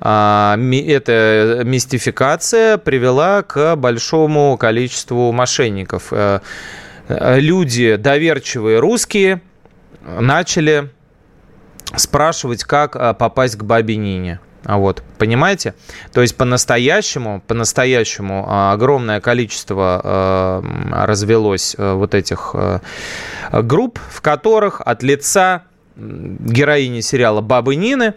а, 0.00 0.56
эта 0.56 1.62
мистификация 1.64 2.78
привела 2.78 3.42
к 3.42 3.76
большому 3.76 4.56
количеству 4.56 5.32
мошенников. 5.32 6.08
А, 6.12 6.40
люди, 7.08 7.96
доверчивые 7.96 8.78
русские, 8.78 9.40
начали 10.02 10.90
спрашивать, 11.96 12.64
как 12.64 13.18
попасть 13.18 13.56
к 13.56 13.62
бабе 13.62 13.96
Нине. 13.96 14.40
Вот, 14.66 15.02
понимаете? 15.18 15.74
То 16.12 16.22
есть 16.22 16.36
по-настоящему, 16.36 17.40
по-настоящему 17.46 18.44
а, 18.48 18.72
огромное 18.72 19.20
количество 19.20 20.00
э, 20.02 21.04
развелось 21.04 21.76
э, 21.78 21.92
вот 21.92 22.14
этих 22.14 22.54
групп, 23.52 24.00
в 24.10 24.20
которых 24.20 24.80
от 24.80 25.02
лица 25.02 25.62
героини 25.96 27.00
сериала 27.00 27.40
«Бабы 27.40 27.76
Нины» 27.76 28.14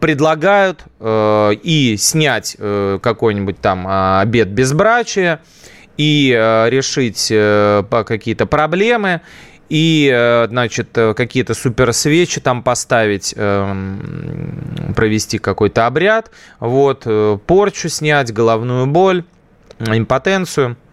предлагают 0.00 0.84
и 1.00 1.96
снять 1.98 2.56
э, 2.58 2.98
какой-нибудь 3.00 3.58
там 3.60 3.86
обед 3.88 4.48
безбрачия, 4.48 5.40
и 5.96 6.28
решить 6.68 7.28
э, 7.30 7.82
какие-то 7.88 8.44
проблемы, 8.44 9.22
и, 9.68 10.10
э, 10.12 10.46
значит, 10.48 10.96
э, 10.96 11.14
какие-то 11.14 11.54
суперсвечи 11.54 12.40
там 12.40 12.62
поставить, 12.62 13.34
эм, 13.36 14.92
провести 14.94 15.38
какой-то 15.38 15.86
обряд, 15.86 16.30
вот, 16.60 17.02
э, 17.06 17.38
порчу 17.46 17.88
снять, 17.88 18.32
головную 18.32 18.86
боль, 18.86 19.24
импотенцию– 19.78 20.76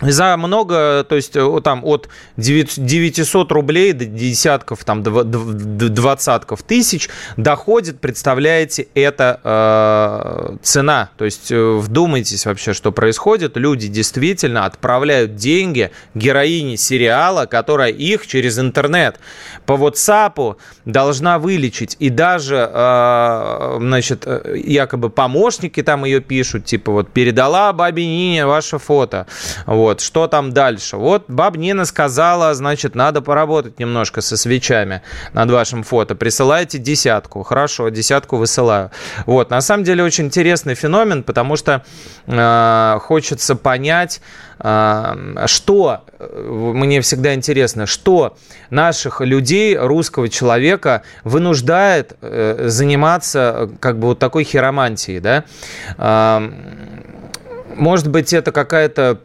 за 0.00 0.36
много, 0.36 1.04
то 1.08 1.16
есть 1.16 1.36
там 1.64 1.84
от 1.84 2.08
900 2.36 3.52
рублей 3.52 3.92
до 3.92 4.04
десятков, 4.04 4.84
там, 4.84 5.02
двадцатков 5.02 6.62
тысяч 6.62 7.08
доходит, 7.36 8.00
представляете, 8.00 8.88
это 8.94 9.40
э, 9.42 10.56
цена. 10.62 11.10
То 11.16 11.24
есть 11.24 11.50
вдумайтесь 11.50 12.44
вообще, 12.44 12.74
что 12.74 12.92
происходит. 12.92 13.56
Люди 13.56 13.88
действительно 13.88 14.66
отправляют 14.66 15.36
деньги 15.36 15.90
героине 16.14 16.76
сериала, 16.76 17.46
которая 17.46 17.90
их 17.90 18.26
через 18.26 18.58
интернет 18.58 19.18
по 19.64 19.72
WhatsApp 19.72 20.56
должна 20.84 21.38
вылечить. 21.38 21.96
И 22.00 22.10
даже, 22.10 22.70
э, 22.70 23.76
значит, 23.80 24.26
якобы 24.54 25.08
помощники 25.08 25.82
там 25.82 26.04
ее 26.04 26.20
пишут, 26.20 26.66
типа 26.66 26.92
вот 26.92 27.10
передала 27.10 27.72
бабе 27.72 28.04
Нине 28.04 28.46
ваше 28.46 28.78
фото. 28.78 29.26
Вот 29.64 29.85
вот, 29.86 30.00
что 30.00 30.26
там 30.26 30.52
дальше? 30.52 30.96
Вот 30.96 31.26
баб 31.28 31.56
Нина 31.56 31.84
сказала, 31.84 32.52
значит, 32.54 32.96
надо 32.96 33.22
поработать 33.22 33.78
немножко 33.78 34.20
со 34.20 34.36
свечами 34.36 35.00
над 35.32 35.48
вашим 35.48 35.84
фото. 35.84 36.16
Присылайте 36.16 36.78
десятку. 36.78 37.44
Хорошо, 37.44 37.88
десятку 37.88 38.36
высылаю. 38.36 38.90
Вот, 39.26 39.50
на 39.50 39.60
самом 39.60 39.84
деле 39.84 40.02
очень 40.02 40.24
интересный 40.24 40.74
феномен, 40.74 41.22
потому 41.22 41.54
что 41.54 41.84
э, 42.26 42.98
хочется 43.00 43.54
понять, 43.54 44.20
э, 44.58 45.44
что, 45.46 46.00
мне 46.18 47.00
всегда 47.00 47.34
интересно, 47.34 47.86
что 47.86 48.36
наших 48.70 49.20
людей, 49.20 49.76
русского 49.76 50.28
человека 50.28 51.02
вынуждает 51.22 52.16
э, 52.22 52.64
заниматься 52.66 53.70
как 53.78 54.00
бы 54.00 54.08
вот 54.08 54.18
такой 54.18 54.42
хиромантией, 54.42 55.20
да? 55.20 55.44
Э, 55.96 56.50
может 57.76 58.08
быть, 58.08 58.32
это 58.32 58.52
какая-то 58.52 59.20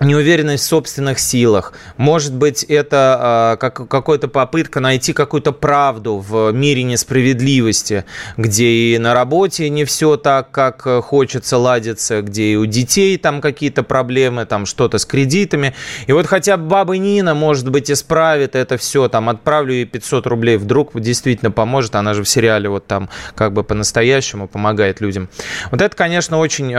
неуверенность 0.00 0.64
в 0.64 0.68
собственных 0.68 1.18
силах. 1.18 1.72
Может 1.96 2.34
быть, 2.34 2.64
это 2.64 3.54
э, 3.54 3.56
как, 3.58 3.88
какая-то 3.88 4.28
попытка 4.28 4.80
найти 4.80 5.12
какую-то 5.12 5.52
правду 5.52 6.18
в 6.18 6.52
мире 6.52 6.82
несправедливости, 6.82 8.04
где 8.36 8.66
и 8.66 8.98
на 8.98 9.14
работе 9.14 9.68
не 9.70 9.84
все 9.84 10.16
так, 10.16 10.50
как 10.50 10.82
хочется 11.04 11.56
ладиться, 11.56 12.22
где 12.22 12.52
и 12.52 12.56
у 12.56 12.66
детей 12.66 13.16
там 13.16 13.40
какие-то 13.40 13.82
проблемы, 13.82 14.44
там 14.44 14.66
что-то 14.66 14.98
с 14.98 15.06
кредитами. 15.06 15.74
И 16.06 16.12
вот 16.12 16.26
хотя 16.26 16.56
бы 16.56 16.66
баба 16.66 16.98
Нина, 16.98 17.34
может 17.34 17.70
быть, 17.70 17.90
исправит 17.90 18.54
это 18.54 18.76
все, 18.76 19.08
там 19.08 19.28
отправлю 19.28 19.72
ей 19.72 19.86
500 19.86 20.26
рублей, 20.26 20.56
вдруг 20.58 20.98
действительно 21.00 21.50
поможет, 21.50 21.94
она 21.94 22.12
же 22.12 22.22
в 22.22 22.28
сериале 22.28 22.68
вот 22.68 22.86
там 22.86 23.08
как 23.34 23.52
бы 23.52 23.64
по-настоящему 23.64 24.46
помогает 24.46 25.00
людям. 25.00 25.28
Вот 25.70 25.80
это, 25.80 25.96
конечно, 25.96 26.38
очень 26.38 26.72
э, 26.74 26.78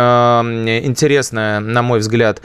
интересная, 0.84 1.60
на 1.60 1.82
мой 1.82 2.00
взгляд, 2.00 2.42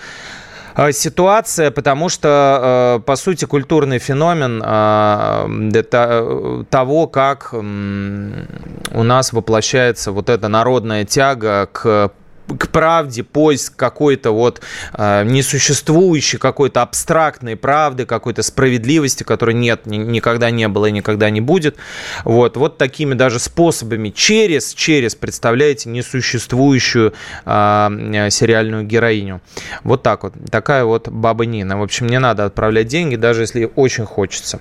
ситуация, 0.92 1.70
потому 1.70 2.08
что, 2.08 2.98
э, 2.98 3.02
по 3.04 3.16
сути, 3.16 3.44
культурный 3.44 3.98
феномен 3.98 4.62
э, 4.64 6.64
того, 6.70 7.06
как 7.06 7.52
у 7.52 9.02
нас 9.02 9.32
воплощается 9.32 10.12
вот 10.12 10.28
эта 10.28 10.48
народная 10.48 11.04
тяга 11.04 11.68
к 11.72 12.12
к 12.58 12.68
правде, 12.68 13.22
поиск 13.22 13.76
какой-то 13.76 14.32
вот 14.32 14.60
э, 14.94 15.24
несуществующей, 15.24 16.38
какой-то 16.38 16.82
абстрактной 16.82 17.56
правды, 17.56 18.06
какой-то 18.06 18.42
справедливости, 18.42 19.22
которой 19.22 19.54
нет, 19.54 19.86
ни, 19.86 19.96
никогда 19.96 20.50
не 20.50 20.68
было 20.68 20.86
и 20.86 20.92
никогда 20.92 21.30
не 21.30 21.40
будет. 21.40 21.76
Вот, 22.24 22.56
вот 22.56 22.78
такими 22.78 23.14
даже 23.14 23.38
способами 23.38 24.10
через, 24.10 24.74
через, 24.74 25.14
представляете, 25.14 25.88
несуществующую 25.88 27.14
э, 27.44 28.28
сериальную 28.30 28.84
героиню. 28.84 29.40
Вот 29.84 30.02
так 30.02 30.24
вот. 30.24 30.34
Такая 30.50 30.84
вот 30.84 31.08
баба 31.08 31.46
Нина. 31.46 31.78
В 31.78 31.82
общем, 31.82 32.06
не 32.06 32.18
надо 32.18 32.44
отправлять 32.44 32.88
деньги, 32.88 33.16
даже 33.16 33.42
если 33.42 33.70
очень 33.76 34.04
хочется. 34.04 34.60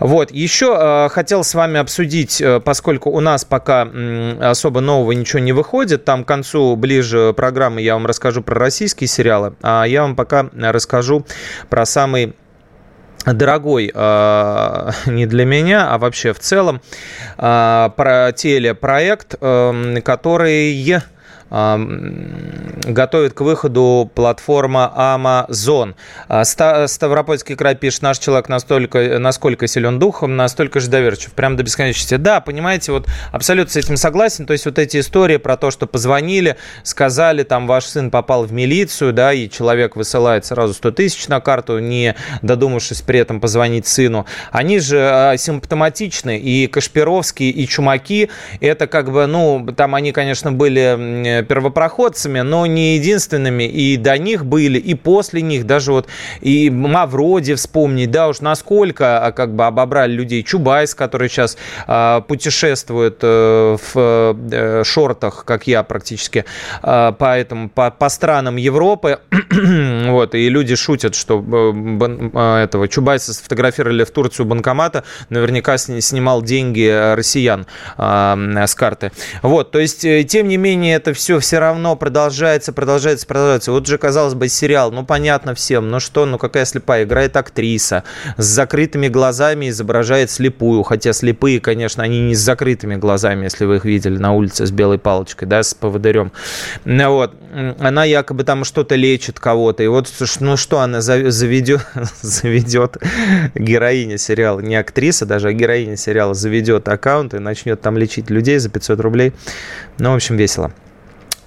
Вот. 0.00 0.30
Еще 0.30 0.76
э, 0.78 1.08
хотел 1.08 1.44
с 1.44 1.54
вами 1.54 1.80
обсудить, 1.80 2.40
э, 2.40 2.60
поскольку 2.60 3.10
у 3.10 3.20
нас 3.20 3.44
пока 3.44 3.86
э, 3.86 4.38
особо 4.40 4.80
нового 4.80 5.12
ничего 5.12 5.40
не 5.40 5.52
выходит, 5.52 6.04
там 6.04 6.24
к 6.24 6.28
концу 6.28 6.76
ближе 6.76 7.05
же 7.06 7.32
программы 7.32 7.80
я 7.80 7.94
вам 7.94 8.06
расскажу 8.06 8.42
про 8.42 8.58
российские 8.58 9.08
сериалы, 9.08 9.54
а 9.62 9.84
я 9.84 10.02
вам 10.02 10.16
пока 10.16 10.50
расскажу 10.54 11.24
про 11.70 11.86
самый 11.86 12.34
дорогой 13.24 13.90
э, 13.92 14.90
не 15.06 15.26
для 15.26 15.44
меня, 15.44 15.88
а 15.92 15.98
вообще 15.98 16.32
в 16.32 16.38
целом 16.38 16.80
э, 17.38 17.90
про 17.96 18.32
телепроект, 18.32 19.34
э, 19.40 20.00
который 20.04 21.02
готовит 21.48 23.34
к 23.34 23.40
выходу 23.40 24.10
платформа 24.14 24.92
Amazon. 24.96 25.94
А, 26.28 26.44
Ставропольский 26.44 27.54
край 27.54 27.76
пишет, 27.76 28.02
наш 28.02 28.18
человек 28.18 28.48
настолько, 28.48 29.18
насколько 29.18 29.66
силен 29.66 29.98
духом, 29.98 30.36
настолько 30.36 30.80
же 30.80 30.88
доверчив, 30.88 31.32
прям 31.32 31.56
до 31.56 31.62
бесконечности. 31.62 32.16
Да, 32.16 32.40
понимаете, 32.40 32.92
вот 32.92 33.06
абсолютно 33.30 33.72
с 33.72 33.76
этим 33.76 33.96
согласен. 33.96 34.46
То 34.46 34.52
есть 34.52 34.66
вот 34.66 34.78
эти 34.78 34.98
истории 34.98 35.36
про 35.36 35.56
то, 35.56 35.70
что 35.70 35.86
позвонили, 35.86 36.56
сказали, 36.82 37.44
там, 37.44 37.66
ваш 37.66 37.84
сын 37.84 38.10
попал 38.10 38.44
в 38.44 38.52
милицию, 38.52 39.12
да, 39.12 39.32
и 39.32 39.48
человек 39.48 39.96
высылает 39.96 40.44
сразу 40.46 40.74
100 40.74 40.90
тысяч 40.92 41.28
на 41.28 41.40
карту, 41.40 41.78
не 41.78 42.16
додумавшись 42.42 43.02
при 43.02 43.20
этом 43.20 43.40
позвонить 43.40 43.86
сыну. 43.86 44.26
Они 44.50 44.80
же 44.80 44.98
а, 45.00 45.36
симптоматичны, 45.36 46.38
и 46.38 46.66
Кашпировские, 46.66 47.50
и 47.50 47.68
Чумаки, 47.68 48.30
это 48.60 48.86
как 48.86 49.12
бы, 49.12 49.26
ну, 49.26 49.66
там 49.76 49.94
они, 49.94 50.12
конечно, 50.12 50.50
были 50.52 51.35
первопроходцами, 51.42 52.40
но 52.40 52.66
не 52.66 52.96
единственными. 52.96 53.64
И 53.64 53.96
до 53.96 54.18
них 54.18 54.44
были, 54.44 54.78
и 54.78 54.94
после 54.94 55.42
них, 55.42 55.66
даже 55.66 55.92
вот 55.92 56.06
и 56.40 56.70
Мавроди 56.70 57.54
вспомнить, 57.54 58.10
да, 58.10 58.28
уж 58.28 58.40
насколько 58.40 59.26
а, 59.26 59.32
как 59.32 59.54
бы 59.54 59.66
обобрали 59.66 60.12
людей. 60.12 60.42
Чубайс, 60.42 60.94
который 60.94 61.28
сейчас 61.28 61.56
э, 61.86 62.20
путешествует 62.28 63.18
э, 63.22 63.76
в 63.76 64.36
э, 64.52 64.84
шортах, 64.84 65.44
как 65.44 65.66
я 65.66 65.82
практически, 65.82 66.44
э, 66.82 67.12
по, 67.18 67.36
этому, 67.36 67.68
по, 67.68 67.90
по 67.90 68.08
странам 68.08 68.56
Европы. 68.56 69.18
вот, 70.06 70.34
и 70.34 70.48
люди 70.48 70.76
шутят, 70.76 71.14
что 71.14 71.44
э, 71.44 72.62
этого 72.64 72.88
Чубайса 72.88 73.34
сфотографировали 73.34 74.04
в 74.04 74.10
Турцию 74.10 74.46
банкомата, 74.46 75.04
наверняка 75.30 75.78
снимал 75.78 76.42
деньги 76.42 77.14
россиян 77.14 77.66
э, 77.98 78.66
с 78.66 78.74
карты. 78.74 79.12
Вот, 79.42 79.70
то 79.70 79.78
есть, 79.78 80.04
э, 80.04 80.24
тем 80.24 80.48
не 80.48 80.56
менее, 80.56 80.96
это 80.96 81.12
все 81.12 81.25
все 81.26 81.40
все 81.40 81.58
равно 81.58 81.96
продолжается, 81.96 82.72
продолжается, 82.72 83.26
продолжается. 83.26 83.72
Вот 83.72 83.84
же, 83.88 83.98
казалось 83.98 84.34
бы, 84.34 84.48
сериал, 84.48 84.92
ну, 84.92 85.04
понятно 85.04 85.56
всем, 85.56 85.88
ну 85.88 85.98
что, 85.98 86.24
ну, 86.24 86.38
какая 86.38 86.64
слепая, 86.64 87.02
играет 87.02 87.36
актриса, 87.36 88.04
с 88.36 88.44
закрытыми 88.44 89.08
глазами 89.08 89.68
изображает 89.70 90.30
слепую, 90.30 90.84
хотя 90.84 91.12
слепые, 91.12 91.58
конечно, 91.58 92.04
они 92.04 92.20
не 92.20 92.36
с 92.36 92.38
закрытыми 92.38 92.94
глазами, 92.94 93.42
если 93.42 93.64
вы 93.64 93.76
их 93.76 93.84
видели 93.84 94.16
на 94.18 94.34
улице 94.34 94.66
с 94.66 94.70
белой 94.70 94.98
палочкой, 94.98 95.48
да, 95.48 95.64
с 95.64 95.74
поводырем. 95.74 96.30
Ну, 96.84 97.10
вот, 97.10 97.34
она 97.80 98.04
якобы 98.04 98.44
там 98.44 98.62
что-то 98.62 98.94
лечит 98.94 99.40
кого-то, 99.40 99.82
и 99.82 99.88
вот, 99.88 100.06
ну, 100.38 100.56
что 100.56 100.78
она 100.78 101.00
заведет, 101.00 101.84
заведет 102.22 102.98
героиня 103.56 104.16
сериала, 104.16 104.60
не 104.60 104.76
актриса 104.76 105.26
даже, 105.26 105.48
а 105.48 105.52
героиня 105.52 105.96
сериала 105.96 106.34
заведет 106.34 106.86
аккаунт 106.86 107.34
и 107.34 107.40
начнет 107.40 107.80
там 107.80 107.98
лечить 107.98 108.30
людей 108.30 108.58
за 108.58 108.68
500 108.68 109.00
рублей. 109.00 109.32
Ну, 109.98 110.12
в 110.12 110.14
общем, 110.14 110.36
весело. 110.36 110.70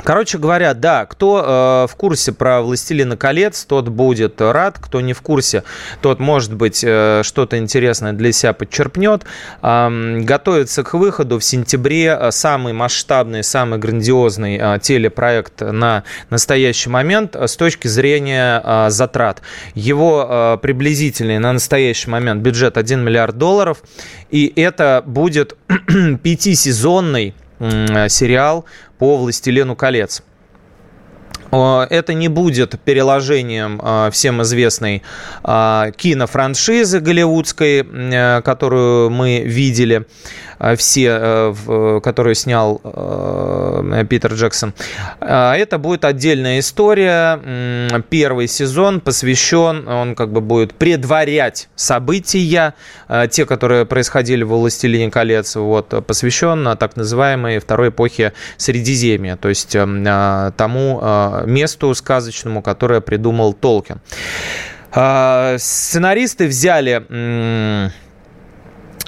Короче 0.03 0.37
говоря, 0.37 0.73
да, 0.73 1.05
кто 1.05 1.43
э, 1.85 1.91
в 1.91 1.95
курсе 1.95 2.31
про 2.31 2.61
«Властелина 2.61 3.17
колец», 3.17 3.65
тот 3.65 3.89
будет 3.89 4.39
рад, 4.39 4.79
кто 4.79 5.01
не 5.01 5.13
в 5.13 5.21
курсе, 5.21 5.63
тот, 6.01 6.19
может 6.19 6.53
быть, 6.53 6.83
э, 6.83 7.21
что-то 7.23 7.57
интересное 7.57 8.13
для 8.13 8.31
себя 8.31 8.53
подчерпнет. 8.53 9.23
Э, 9.61 10.19
готовится 10.19 10.83
к 10.83 10.93
выходу 10.93 11.37
в 11.37 11.43
сентябре 11.43 12.17
э, 12.19 12.31
самый 12.31 12.71
масштабный, 12.71 13.43
самый 13.43 13.77
грандиозный 13.77 14.57
э, 14.57 14.79
телепроект 14.81 15.61
на 15.61 16.03
настоящий 16.29 16.89
момент 16.89 17.35
э, 17.35 17.47
с 17.47 17.57
точки 17.57 17.87
зрения 17.87 18.61
э, 18.63 18.89
затрат. 18.89 19.41
Его 19.75 20.25
э, 20.29 20.57
приблизительный 20.61 21.39
на 21.39 21.51
настоящий 21.51 22.09
момент 22.09 22.41
бюджет 22.41 22.77
1 22.77 23.03
миллиард 23.03 23.37
долларов, 23.37 23.79
и 24.31 24.51
это 24.55 25.03
будет 25.05 25.57
пятисезонный 26.23 27.35
сериал 27.59 28.65
по 28.97 29.17
«Властелину 29.17 29.75
колец». 29.75 30.23
Это 31.51 32.13
не 32.13 32.27
будет 32.27 32.79
переложением 32.81 34.11
всем 34.11 34.41
известной 34.43 35.03
кинофраншизы 35.43 36.99
голливудской, 36.99 38.41
которую 38.43 39.09
мы 39.09 39.41
видели 39.45 40.05
Э, 40.59 40.75
все, 40.75 41.19
э, 41.21 41.99
которые 42.03 42.35
снял 42.35 42.81
э, 42.83 44.05
Питер 44.09 44.33
Джексон. 44.33 44.73
А 45.19 45.55
это 45.55 45.77
будет 45.77 46.05
отдельная 46.05 46.59
история. 46.59 47.39
Первый 48.09 48.47
сезон 48.47 48.99
посвящен, 48.99 49.87
он 49.87 50.15
как 50.15 50.31
бы 50.31 50.41
будет 50.41 50.73
предварять 50.73 51.69
события, 51.75 52.73
те, 53.29 53.45
которые 53.45 53.85
происходили 53.85 54.43
в 54.43 54.49
«Властелине 54.49 55.09
колец», 55.09 55.55
вот, 55.55 56.05
посвящен 56.05 56.77
так 56.77 56.95
называемой 56.95 57.59
второй 57.59 57.89
эпохе 57.89 58.33
Средиземья, 58.57 59.37
то 59.37 59.49
есть 59.49 59.71
тому 59.71 60.99
месту 61.45 61.93
сказочному, 61.93 62.61
которое 62.61 63.01
придумал 63.01 63.53
Толкин. 63.53 64.01
Сценаристы 64.91 66.47
взяли 66.47 67.05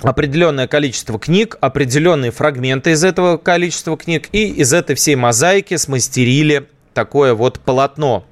определенное 0.02 0.68
количество 0.68 1.20
книг, 1.20 1.58
определенные 1.62 2.32
фрагменты 2.32 2.92
из 2.92 3.04
этого 3.04 3.38
количества 3.38 3.98
книг, 3.98 4.30
и 4.32 4.48
из 4.48 4.74
этой 4.74 4.96
всей 4.96 5.16
мозаики 5.16 5.78
смастерили 5.78 6.68
такое 6.94 7.34
вот 7.34 7.60
полотно. 7.60 8.26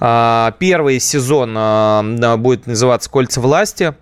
А, 0.00 0.54
первый 0.58 1.00
сезон 1.00 1.54
а, 1.56 2.36
будет 2.36 2.66
называться 2.66 3.10
«Кольца 3.10 3.40
власти», 3.40 3.94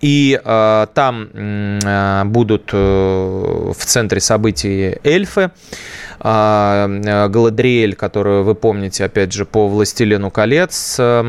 и 0.00 0.40
э, 0.42 0.86
там 0.94 1.28
э, 1.32 2.24
будут 2.24 2.70
э, 2.72 2.76
в 2.76 3.84
центре 3.84 4.20
событий 4.20 4.98
эльфы. 5.04 5.50
А, 6.20 6.88
э, 6.88 7.28
Галадриэль, 7.28 7.94
которую 7.94 8.42
вы 8.42 8.54
помните, 8.54 9.04
опять 9.04 9.32
же, 9.32 9.44
по 9.44 9.68
«Властелину 9.68 10.30
колец» 10.30 10.96
э, 10.98 11.22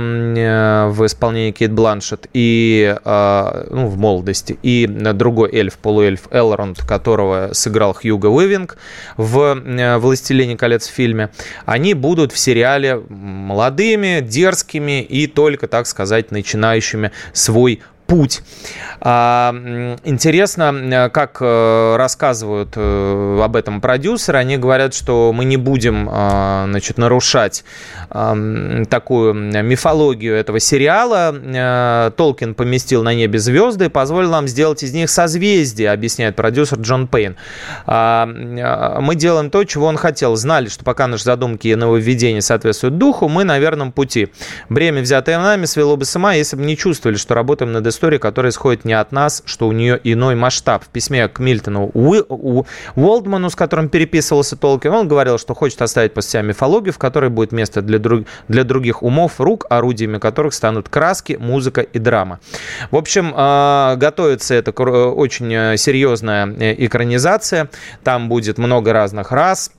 в 0.89 1.05
исполнении 1.05 1.51
Кейт 1.51 1.71
Бланшет, 1.71 2.27
и 2.33 2.95
э, 3.03 3.67
ну, 3.69 3.87
в 3.87 3.97
молодости, 3.97 4.57
и 4.63 4.87
другой 4.87 5.53
эльф, 5.53 5.77
полуэльф 5.77 6.29
Элронд, 6.31 6.79
которого 6.79 7.49
сыграл 7.53 7.93
Хьюго 7.93 8.27
Уивинг 8.27 8.77
в 9.17 9.97
«Властелине 9.99 10.57
колец» 10.57 10.87
фильме, 10.87 11.29
они 11.65 11.93
будут 11.93 12.31
в 12.31 12.39
сериале 12.39 12.99
молодыми, 13.09 14.21
дерзкими 14.21 15.03
и 15.03 15.27
только, 15.27 15.67
так 15.67 15.85
сказать, 15.85 16.31
начинающими 16.31 17.11
свой 17.33 17.81
путь. 18.09 18.41
А, 19.01 19.55
интересно, 20.03 21.09
как 21.13 21.37
э, 21.39 21.95
рассказывают 21.95 22.73
э, 22.75 23.41
об 23.41 23.55
этом 23.55 23.79
продюсеры. 23.79 24.39
Они 24.39 24.57
говорят, 24.57 24.93
что 24.93 25.31
мы 25.33 25.45
не 25.45 25.57
будем 25.57 26.09
значит, 26.09 26.97
нарушать 26.97 27.63
такую 28.09 29.33
мифологию 29.33 30.35
этого 30.35 30.59
сериала. 30.59 31.33
Э, 31.33 32.11
Толкин 32.15 32.55
поместил 32.55 33.03
на 33.03 33.13
небе 33.13 33.37
звезды 33.37 33.85
и 33.85 33.89
позволил 33.89 34.31
нам 34.31 34.47
сделать 34.47 34.81
из 34.83 34.93
них 34.93 35.09
созвездие, 35.09 35.91
объясняет 35.91 36.35
продюсер 36.35 36.79
Джон 36.79 37.07
Пейн. 37.07 37.35
А, 37.85 38.25
мы 38.25 39.15
делаем 39.15 39.51
то, 39.51 39.63
чего 39.63 39.85
он 39.85 39.97
хотел. 39.97 40.35
Знали, 40.35 40.67
что 40.67 40.83
пока 40.83 41.07
наши 41.07 41.23
задумки 41.23 41.67
и 41.67 41.75
нововведения 41.75 42.41
соответствуют 42.41 42.97
духу, 42.97 43.27
мы 43.27 43.43
на 43.43 43.59
верном 43.59 43.91
пути. 43.91 44.29
Бремя, 44.69 45.01
взятое 45.01 45.37
нами, 45.39 45.65
свело 45.65 45.95
бы 45.95 46.05
сама, 46.05 46.33
если 46.33 46.55
бы 46.55 46.63
не 46.63 46.75
чувствовали, 46.75 47.17
что 47.17 47.35
работаем 47.35 47.71
над 47.71 47.85
историей, 47.99 48.19
которая 48.19 48.51
исходит 48.51 48.85
не 48.85 48.93
от 48.93 49.11
нас, 49.11 49.43
что 49.45 49.67
у 49.67 49.73
нее 49.73 49.99
иной 50.05 50.35
масштаб. 50.35 50.85
В 50.85 50.87
письме 50.87 51.27
к 51.27 51.39
Мильтону 51.39 51.91
Уолдману, 52.95 53.49
с 53.49 53.55
которым 53.55 53.89
переписывался 53.89 54.55
Толкин, 54.55 54.91
он 54.91 55.07
говорил, 55.09 55.37
что 55.37 55.53
хочет 55.53 55.81
оставить 55.81 56.13
после 56.13 56.31
себя 56.31 56.41
мифологию, 56.43 56.93
в 56.93 56.97
которой 56.97 57.29
будет 57.29 57.51
место 57.51 57.81
для, 57.81 57.99
друг, 57.99 58.25
для 58.47 58.63
других 58.63 59.03
умов, 59.03 59.41
рук, 59.41 59.65
орудиями 59.69 60.17
которых 60.17 60.53
станут 60.53 60.87
краски, 60.87 61.37
музыка 61.39 61.81
и 61.81 61.99
драма. 61.99 62.39
В 62.89 62.95
общем, 62.95 63.33
а, 63.35 63.97
готовится 63.97 64.53
это 64.55 64.71
очень 64.71 65.53
э, 65.53 65.77
серьезная 65.77 66.47
э, 66.47 66.75
экранизация. 66.85 67.69
Там 68.03 68.29
будет 68.29 68.57
много 68.57 68.93
разных 68.93 69.33
рас, 69.33 69.71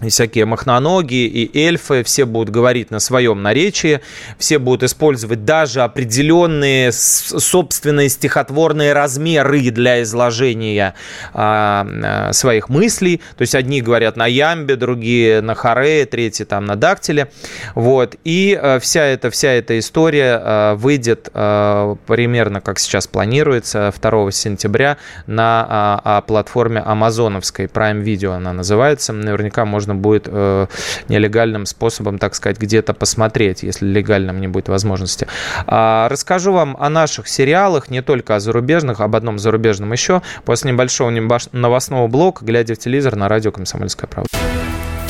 и 0.00 0.08
всякие 0.08 0.44
махноногие 0.44 1.26
и 1.26 1.58
эльфы, 1.58 2.02
все 2.04 2.24
будут 2.24 2.50
говорить 2.50 2.90
на 2.90 3.00
своем 3.00 3.42
наречии, 3.42 4.00
все 4.38 4.58
будут 4.58 4.82
использовать 4.84 5.44
даже 5.44 5.82
определенные 5.82 6.92
собственные 6.92 8.08
стихотворные 8.08 8.92
размеры 8.92 9.70
для 9.70 10.02
изложения 10.02 10.94
а, 11.34 12.30
своих 12.32 12.68
мыслей. 12.68 13.20
То 13.36 13.42
есть 13.42 13.54
одни 13.54 13.80
говорят 13.80 14.16
на 14.16 14.26
ямбе, 14.26 14.76
другие 14.76 15.40
на 15.40 15.54
харе, 15.54 16.06
третьи 16.06 16.44
там 16.44 16.64
на 16.64 16.76
дактиле. 16.76 17.30
Вот. 17.74 18.16
И 18.24 18.58
а, 18.60 18.78
вся, 18.78 19.04
эта, 19.04 19.30
вся 19.30 19.50
эта 19.52 19.78
история 19.78 20.40
а, 20.40 20.74
выйдет 20.74 21.28
а, 21.34 21.96
примерно, 22.06 22.60
как 22.60 22.78
сейчас 22.78 23.06
планируется, 23.06 23.92
2 24.00 24.30
сентября 24.30 24.98
на 25.26 26.00
а, 26.04 26.20
платформе 26.22 26.80
амазоновской 26.80 27.66
Prime 27.66 28.02
Video 28.02 28.34
она 28.34 28.52
называется. 28.52 29.12
Наверняка 29.12 29.64
можно 29.64 29.87
можно 29.88 29.94
будет 29.94 30.28
э, 30.30 30.66
нелегальным 31.08 31.66
способом, 31.66 32.18
так 32.18 32.34
сказать, 32.34 32.58
где-то 32.58 32.92
посмотреть, 32.92 33.62
если 33.62 33.86
легальным 33.86 34.40
не 34.40 34.48
будет 34.48 34.68
возможности. 34.68 35.26
А, 35.66 36.08
расскажу 36.08 36.52
вам 36.52 36.76
о 36.78 36.88
наших 36.90 37.28
сериалах, 37.28 37.90
не 37.90 38.02
только 38.02 38.36
о 38.36 38.40
зарубежных, 38.40 39.00
об 39.00 39.16
одном 39.16 39.38
зарубежном 39.38 39.92
еще, 39.92 40.22
после 40.44 40.72
небольшого 40.72 41.10
новостного 41.52 42.06
блока, 42.06 42.44
глядя 42.44 42.74
в 42.74 42.78
телевизор 42.78 43.16
на 43.16 43.28
радио 43.28 43.50
«Комсомольская 43.50 44.08
правда». 44.08 44.28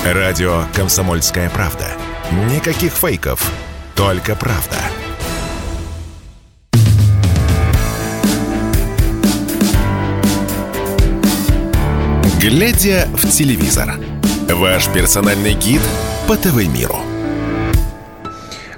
Радио 0.05 0.63
«Комсомольская 0.75 1.51
правда». 1.51 1.87
Никаких 2.55 2.93
фейков, 2.93 3.51
только 3.97 4.37
правда. 4.37 4.77
Глядя 12.41 13.09
в 13.15 13.29
телевизор. 13.29 14.18
Ваш 14.51 14.89
персональный 14.89 15.53
гид 15.53 15.83
по 16.27 16.35
ТВ-миру. 16.35 16.97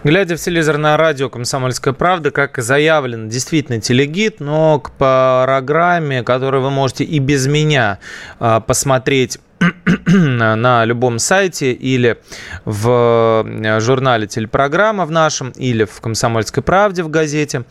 Глядя 0.03 0.37
в 0.37 0.41
телевизор 0.41 0.79
на 0.79 0.97
радио 0.97 1.29
«Комсомольская 1.29 1.95
правда», 1.95 2.33
как 2.33 2.59
заявлено, 2.59 3.29
действительно 3.29 3.81
телегид, 3.81 4.41
но 4.41 4.81
к 4.81 4.91
программе, 4.93 6.25
которую 6.25 6.65
вы 6.65 6.71
можете 6.71 7.05
и 7.05 7.21
без 7.21 7.47
меня 7.47 8.01
а, 8.41 8.61
посмотреть 8.61 9.39
на 10.07 10.85
любом 10.85 11.19
сайте 11.19 11.73
или 11.73 12.19
в 12.65 13.45
э, 13.47 13.81
журнале 13.81 14.27
телепрограмма 14.27 15.05
в 15.05 15.11
нашем, 15.11 15.51
или 15.51 15.85
в 15.85 16.01
«Комсомольской 16.01 16.63
правде» 16.63 17.03
в 17.03 17.11
газете, 17.11 17.65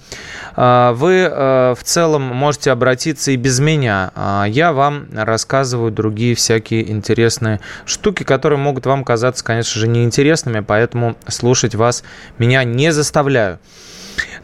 а, 0.55 0.93
вы 0.93 1.13
э, 1.13 1.75
в 1.77 1.83
целом 1.83 2.21
можете 2.21 2.71
обратиться 2.71 3.31
и 3.31 3.35
без 3.35 3.59
меня. 3.59 4.11
А 4.15 4.45
я 4.45 4.71
вам 4.71 5.07
рассказываю 5.13 5.91
другие 5.91 6.35
всякие 6.35 6.89
интересные 6.91 7.59
штуки, 7.85 8.23
которые 8.23 8.59
могут 8.59 8.85
вам 8.85 9.03
казаться, 9.03 9.43
конечно 9.43 9.79
же, 9.79 9.87
неинтересными, 9.87 10.59
поэтому 10.59 11.15
слушать 11.27 11.75
вас 11.75 12.03
меня 12.37 12.63
не 12.63 12.91
заставляю. 12.91 13.59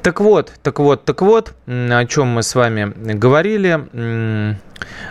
Так 0.05 0.21
вот, 0.21 0.53
так 0.61 0.77
вот, 0.77 1.03
так 1.03 1.23
вот, 1.23 1.55
о 1.65 2.05
чем 2.05 2.27
мы 2.27 2.43
с 2.43 2.53
вами 2.53 2.93
говорили. 2.95 3.87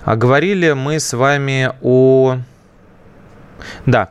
А 0.04 0.14
говорили 0.14 0.70
мы 0.70 1.00
с 1.00 1.12
вами 1.14 1.72
о... 1.82 2.36
Да, 3.86 4.10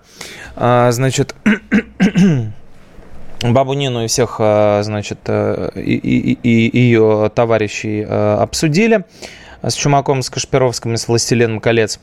а, 0.58 0.91
значит, 0.91 1.36
Бабу 3.41 3.74
Нину 3.76 4.04
и 4.04 4.08
всех, 4.08 4.36
а, 4.39 4.84
значит, 4.84 5.19
э, 5.28 5.69
и, 5.76 5.96
и, 5.96 6.38
и 6.43 6.80
ее 6.82 7.32
товарищей 7.34 8.02
э, 8.02 8.34
обсудили 8.41 9.06
с 9.63 9.73
Чумаком, 9.73 10.21
с 10.21 10.30
Кашпировским 10.30 10.97
с 10.97 11.08
«Властелином 11.08 11.60
колец». 11.60 11.99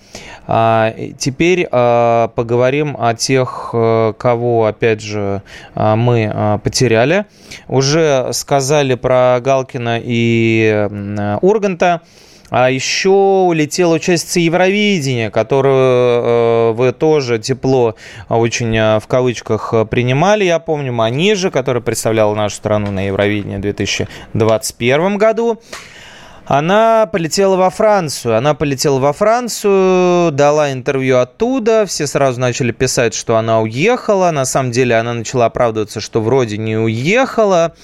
А, 0.47 0.95
теперь 1.19 1.69
а, 1.71 2.29
поговорим 2.29 2.97
о 2.99 3.15
тех, 3.15 3.71
э, 3.73 4.15
кого, 4.19 4.67
опять 4.67 5.01
же, 5.01 5.43
а, 5.75 5.97
мы 5.97 6.61
потеряли. 6.65 7.27
Уже 7.69 8.31
сказали 8.33 8.95
про 8.95 9.39
Галкина 9.41 10.01
и 10.03 10.89
Урганта. 11.43 12.03
А 12.51 12.69
еще 12.69 13.11
улетела 13.11 13.95
участница 13.95 14.41
Евровидения, 14.41 15.31
которую 15.31 15.77
э, 15.77 16.73
вы 16.73 16.93
тоже 16.93 17.39
тепло 17.39 17.95
очень 18.29 18.77
в 18.99 19.07
кавычках 19.07 19.73
принимали, 19.89 20.45
я 20.45 20.59
помню, 20.59 20.93
Манижа, 20.93 21.53
которая 21.53 21.81
представляла 21.81 22.35
нашу 22.35 22.57
страну 22.57 22.91
на 22.91 23.07
Евровидении 23.07 23.59
в 23.59 23.61
2021 23.61 25.17
году. 25.17 25.61
Она 26.53 27.07
полетела 27.07 27.55
во 27.55 27.71
Францию. 27.71 28.37
Она 28.37 28.55
полетела 28.55 28.99
во 28.99 29.13
Францию, 29.13 30.33
дала 30.33 30.73
интервью 30.73 31.19
оттуда. 31.19 31.87
Все 31.87 32.09
сразу 32.09 32.41
начали 32.41 32.73
писать, 32.73 33.15
что 33.15 33.37
она 33.37 33.61
уехала. 33.61 34.33
На 34.33 34.45
самом 34.45 34.73
деле 34.73 34.97
она 34.97 35.15
начала 35.15 35.47
оправдываться, 35.47 36.01
что 36.01 36.21
вроде 36.21 36.59
не 36.59 36.77
уехала. 36.77 37.77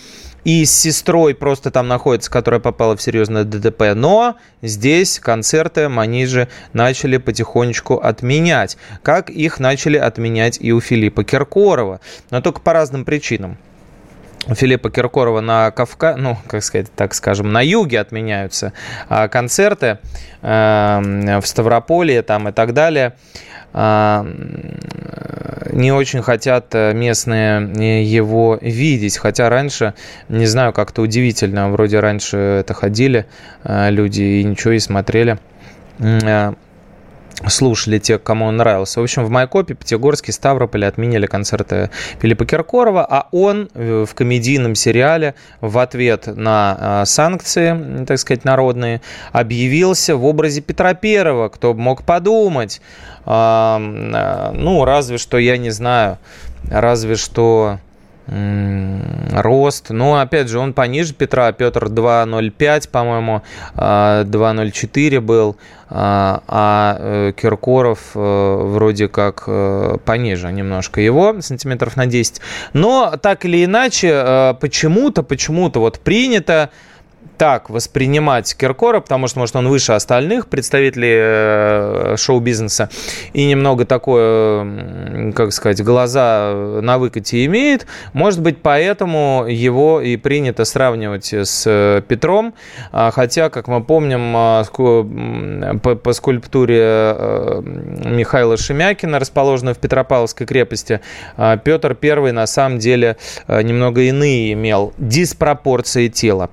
и 0.42 0.64
с 0.64 0.72
сестрой 0.72 1.36
просто 1.36 1.70
там 1.70 1.86
находится, 1.86 2.28
которая 2.28 2.58
попала 2.58 2.96
в 2.96 3.02
серьезное 3.02 3.44
ДТП. 3.44 3.94
Но 3.94 4.34
здесь 4.62 5.20
концерты 5.20 5.88
манижи 5.88 6.48
начали 6.72 7.18
потихонечку 7.18 7.98
отменять, 7.98 8.78
как 9.04 9.30
их 9.30 9.60
начали 9.60 9.96
отменять 9.96 10.58
и 10.60 10.72
у 10.72 10.80
Филиппа 10.80 11.22
Киркорова, 11.22 12.00
но 12.30 12.40
только 12.40 12.60
по 12.60 12.72
разным 12.72 13.04
причинам. 13.04 13.58
Филиппа 14.54 14.90
Киркорова 14.90 15.40
на 15.40 15.70
Кавка, 15.70 16.14
ну, 16.16 16.36
как 16.46 16.62
сказать, 16.62 16.86
так 16.94 17.14
скажем, 17.14 17.52
на 17.52 17.62
юге 17.62 18.00
отменяются 18.00 18.72
а, 19.08 19.28
концерты 19.28 19.98
э, 20.42 21.40
в 21.40 21.46
Ставрополе 21.46 22.22
там 22.22 22.48
и 22.48 22.52
так 22.52 22.72
далее. 22.72 23.14
А, 23.72 24.26
не 25.72 25.92
очень 25.92 26.22
хотят 26.22 26.72
местные 26.72 28.04
его 28.04 28.58
видеть, 28.60 29.18
хотя 29.18 29.48
раньше, 29.48 29.94
не 30.28 30.46
знаю, 30.46 30.72
как-то 30.72 31.02
удивительно, 31.02 31.70
вроде 31.70 32.00
раньше 32.00 32.36
это 32.36 32.72
ходили 32.74 33.26
э, 33.64 33.90
люди 33.90 34.22
и 34.22 34.44
ничего 34.44 34.72
и 34.72 34.78
смотрели 34.78 35.38
э, 35.98 36.54
слушали 37.46 37.98
те, 37.98 38.18
кому 38.18 38.46
он 38.46 38.56
нравился. 38.56 39.00
В 39.00 39.02
общем, 39.02 39.24
в 39.24 39.30
Майкопе, 39.30 39.74
Пятигорске, 39.74 40.32
Ставрополе 40.32 40.86
отменили 40.86 41.26
концерты 41.26 41.90
Филиппа 42.20 42.46
Киркорова, 42.46 43.06
а 43.08 43.28
он 43.30 43.68
э, 43.74 44.04
в 44.08 44.14
комедийном 44.14 44.74
сериале 44.74 45.34
в 45.60 45.78
ответ 45.78 46.26
на 46.26 47.02
э, 47.02 47.06
санкции, 47.06 48.04
так 48.06 48.18
сказать, 48.18 48.44
народные, 48.44 49.02
объявился 49.32 50.16
в 50.16 50.24
образе 50.24 50.60
Петра 50.60 50.94
Первого. 50.94 51.48
Кто 51.48 51.74
мог 51.74 52.04
подумать? 52.04 52.80
Э, 53.26 53.78
ну, 53.78 54.84
разве 54.84 55.18
что, 55.18 55.38
я 55.38 55.58
не 55.58 55.70
знаю, 55.70 56.18
разве 56.70 57.16
что 57.16 57.78
рост. 58.26 59.90
Но, 59.90 60.20
опять 60.20 60.48
же, 60.48 60.58
он 60.58 60.72
пониже 60.72 61.14
Петра. 61.14 61.52
Петр 61.52 61.86
2.05, 61.86 62.88
по-моему, 62.90 63.42
2.04 63.74 65.20
был. 65.20 65.56
А, 65.88 66.42
а 66.48 66.96
э, 66.98 67.32
Киркоров 67.36 68.10
э, 68.16 68.18
вроде 68.18 69.06
как 69.06 69.44
э, 69.46 69.98
пониже 70.04 70.50
немножко 70.50 71.00
его, 71.00 71.40
сантиметров 71.40 71.96
на 71.96 72.06
10. 72.06 72.40
Но 72.72 73.14
так 73.22 73.44
или 73.44 73.64
иначе, 73.64 74.56
почему-то, 74.60 75.22
почему-то 75.22 75.78
вот 75.78 76.00
принято 76.00 76.70
так 77.36 77.70
воспринимать 77.70 78.56
Киркора, 78.56 79.00
потому 79.00 79.28
что, 79.28 79.40
может, 79.40 79.56
он 79.56 79.68
выше 79.68 79.92
остальных 79.92 80.48
представителей 80.48 81.16
э, 81.16 82.14
шоу-бизнеса 82.16 82.90
и 83.32 83.46
немного 83.46 83.84
такое, 83.84 85.32
как 85.32 85.52
сказать, 85.52 85.82
глаза 85.82 86.80
на 86.82 86.98
выкате 86.98 87.44
имеет. 87.46 87.86
Может 88.12 88.40
быть, 88.40 88.62
поэтому 88.62 89.46
его 89.48 90.00
и 90.00 90.16
принято 90.16 90.64
сравнивать 90.64 91.32
с 91.32 91.64
э, 91.66 92.02
Петром, 92.06 92.54
а, 92.92 93.10
хотя, 93.10 93.50
как 93.50 93.68
мы 93.68 93.82
помним, 93.82 94.32
а, 94.36 94.64
по 94.64 96.12
скульптуре 96.12 96.80
э, 96.82 97.62
Михаила 98.06 98.56
Шемякина, 98.56 99.18
расположенной 99.18 99.74
в 99.74 99.78
Петропавловской 99.78 100.46
крепости, 100.46 101.00
а, 101.36 101.56
Петр 101.56 101.96
I 102.00 102.32
на 102.32 102.46
самом 102.46 102.78
деле 102.78 103.16
немного 103.48 104.02
иные 104.02 104.52
имел 104.52 104.92
диспропорции 104.98 106.08
тела. 106.08 106.50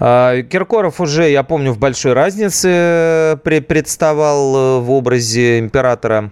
А, 0.00 0.42
Киркоров 0.42 1.00
уже, 1.00 1.30
я 1.30 1.42
помню, 1.42 1.72
в 1.72 1.78
большой 1.78 2.12
разнице 2.12 2.68
э, 2.70 3.36
представал 3.60 4.56
э, 4.56 4.80
в 4.80 4.90
образе 4.90 5.58
императора 5.58 6.30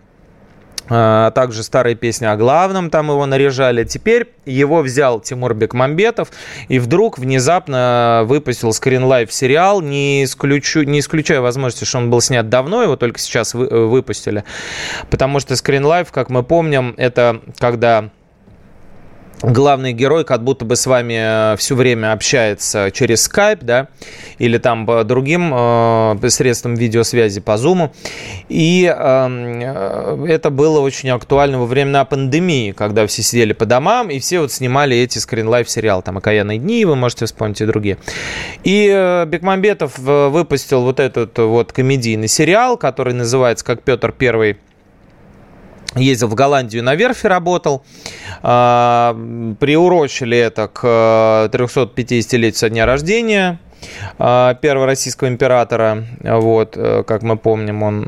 а 0.88 1.30
также 1.32 1.62
старые 1.62 1.96
песни 1.96 2.26
о 2.26 2.36
главном, 2.36 2.90
там 2.90 3.10
его 3.10 3.26
наряжали. 3.26 3.84
Теперь 3.84 4.32
его 4.44 4.82
взял 4.82 5.20
Тимур 5.20 5.54
Бекмамбетов 5.54 6.28
и 6.68 6.78
вдруг 6.78 7.18
внезапно 7.18 8.22
выпустил 8.24 8.72
скринлайв 8.72 9.32
сериал, 9.32 9.80
не, 9.80 10.24
исключу, 10.24 10.82
не 10.82 11.00
исключая 11.00 11.40
возможности, 11.40 11.84
что 11.84 11.98
он 11.98 12.10
был 12.10 12.20
снят 12.20 12.48
давно, 12.48 12.82
его 12.82 12.96
только 12.96 13.18
сейчас 13.18 13.54
э, 13.54 13.58
выпустили. 13.58 14.44
Потому 15.10 15.40
что 15.40 15.56
скринлайв, 15.56 16.12
как 16.12 16.30
мы 16.30 16.42
помним, 16.42 16.94
это 16.96 17.40
когда 17.58 18.10
главный 19.42 19.92
герой 19.92 20.24
как 20.24 20.42
будто 20.42 20.64
бы 20.64 20.76
с 20.76 20.86
вами 20.86 21.52
э, 21.52 21.56
все 21.56 21.74
время 21.74 22.12
общается 22.12 22.90
через 22.92 23.28
Skype, 23.28 23.58
да, 23.62 23.88
или 24.38 24.58
там 24.58 24.86
по 24.86 25.04
другим 25.04 25.52
э, 25.54 26.28
средствам 26.28 26.74
видеосвязи 26.74 27.40
по 27.40 27.52
Zoom. 27.52 27.90
И 28.48 28.84
эм, 28.84 29.60
э, 29.60 30.26
это 30.28 30.50
было 30.50 30.80
очень 30.80 31.10
актуально 31.10 31.58
во 31.58 31.66
времена 31.66 32.04
пандемии, 32.04 32.72
когда 32.72 33.06
все 33.06 33.22
сидели 33.22 33.52
по 33.52 33.66
домам, 33.66 34.10
и 34.10 34.18
все 34.18 34.40
вот 34.40 34.52
снимали 34.52 34.96
эти 34.96 35.18
скринлайв 35.18 35.68
сериалы, 35.68 36.02
там 36.02 36.18
«Окаянные 36.18 36.58
дни», 36.58 36.84
вы 36.84 36.96
можете 36.96 37.26
вспомнить 37.26 37.60
и 37.60 37.66
другие. 37.66 37.98
И 38.64 38.90
э, 38.92 39.26
Бекмамбетов 39.26 39.98
э, 39.98 40.28
выпустил 40.28 40.82
вот 40.82 41.00
этот 41.00 41.38
вот 41.38 41.72
комедийный 41.72 42.28
сериал, 42.28 42.76
который 42.76 43.14
называется 43.14 43.64
«Как 43.64 43.82
Петр 43.82 44.12
Первый 44.12 44.58
ездил 45.96 46.28
в 46.28 46.34
Голландию 46.34 46.82
на 46.82 46.94
верфи 46.94 47.26
работал. 47.26 47.84
А, 48.42 49.16
приурочили 49.58 50.36
это 50.36 50.68
к 50.68 50.84
350-летию 51.52 52.54
со 52.54 52.68
дня 52.68 52.86
рождения 52.86 53.58
а, 54.18 54.54
первого 54.54 54.86
российского 54.86 55.28
императора. 55.28 56.04
Вот, 56.20 56.76
э, 56.76 57.02
как 57.06 57.22
мы 57.22 57.36
помним, 57.36 57.82
он 57.82 58.02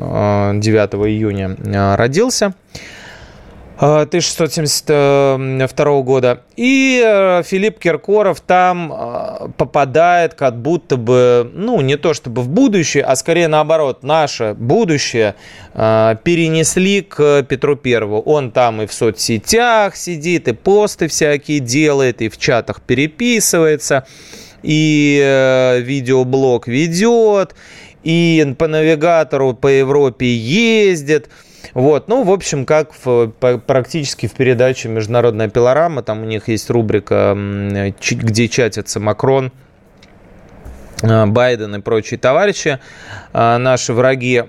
9 0.59 0.93
э, 0.93 0.97
июня 1.09 1.55
э, 1.57 1.95
родился. 1.95 2.53
1672 3.79 6.01
года. 6.01 6.43
И 6.57 7.01
э, 7.03 7.41
Филипп 7.43 7.79
Киркоров 7.79 8.41
там 8.41 8.91
э, 8.91 9.47
попадает 9.55 10.33
как 10.33 10.61
будто 10.61 10.97
бы, 10.97 11.49
ну, 11.53 11.79
не 11.79 11.95
то 11.95 12.13
чтобы 12.13 12.41
в 12.41 12.49
будущее, 12.49 13.05
а 13.05 13.15
скорее 13.15 13.47
наоборот, 13.47 14.03
наше 14.03 14.53
будущее 14.53 15.35
э, 15.73 16.17
перенесли 16.23 17.03
к 17.03 17.43
Петру 17.43 17.77
Первому. 17.77 18.19
Он 18.19 18.51
там 18.51 18.81
и 18.81 18.85
в 18.85 18.91
соцсетях 18.91 19.95
сидит, 19.95 20.49
и 20.49 20.53
посты 20.53 21.07
всякие 21.07 21.61
делает, 21.61 22.21
и 22.21 22.27
в 22.27 22.37
чатах 22.37 22.81
переписывается, 22.81 24.05
и 24.61 25.79
видеоблог 25.85 26.67
ведет, 26.67 27.55
и 28.03 28.55
по 28.57 28.67
навигатору 28.67 29.53
по 29.53 29.67
Европе 29.67 30.35
ездит– 30.35 31.29
вот, 31.73 32.07
ну, 32.07 32.23
в 32.23 32.31
общем, 32.31 32.65
как 32.65 32.91
в, 33.03 33.31
практически 33.65 34.27
в 34.27 34.33
передаче 34.33 34.89
«Международная 34.89 35.49
пилорама», 35.49 36.03
там 36.03 36.21
у 36.21 36.25
них 36.25 36.47
есть 36.47 36.69
рубрика, 36.69 37.35
где 37.35 38.47
чатится 38.47 38.99
Макрон, 38.99 39.51
Байден 41.01 41.75
и 41.75 41.79
прочие 41.79 42.19
товарищи. 42.19 42.79
А, 43.31 43.57
наши 43.57 43.93
враги 43.93 44.43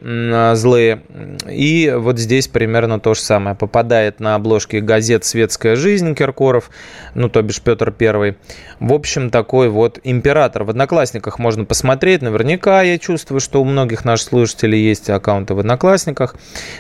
злые. 0.55 1.03
И 1.49 1.93
вот 1.97 2.19
здесь 2.19 2.49
примерно 2.49 2.99
то 2.99 3.15
же 3.15 3.21
самое. 3.21 3.55
Попадает 3.55 4.21
на 4.21 4.35
обложки 4.35 4.77
газет 4.77 5.25
«Светская 5.25 5.77
жизнь» 5.77 6.15
Киркоров, 6.15 6.71
ну, 7.15 7.29
то 7.29 7.43
бишь 7.43 7.61
Петр 7.61 7.93
Первый. 7.93 8.37
В 8.81 8.93
общем, 8.93 9.31
такой 9.31 9.69
вот 9.69 10.01
император. 10.03 10.65
В 10.65 10.71
Одноклассниках 10.71 11.39
можно 11.39 11.65
посмотреть. 11.65 12.23
Наверняка 12.23 12.83
я 12.83 12.99
чувствую, 12.99 13.41
что 13.41 13.61
у 13.61 13.65
многих 13.65 14.05
наших 14.05 14.29
слушателей 14.29 14.81
есть 14.81 15.11
аккаунты 15.11 15.55
в 15.55 15.61
Одноклассниках. 15.61 16.35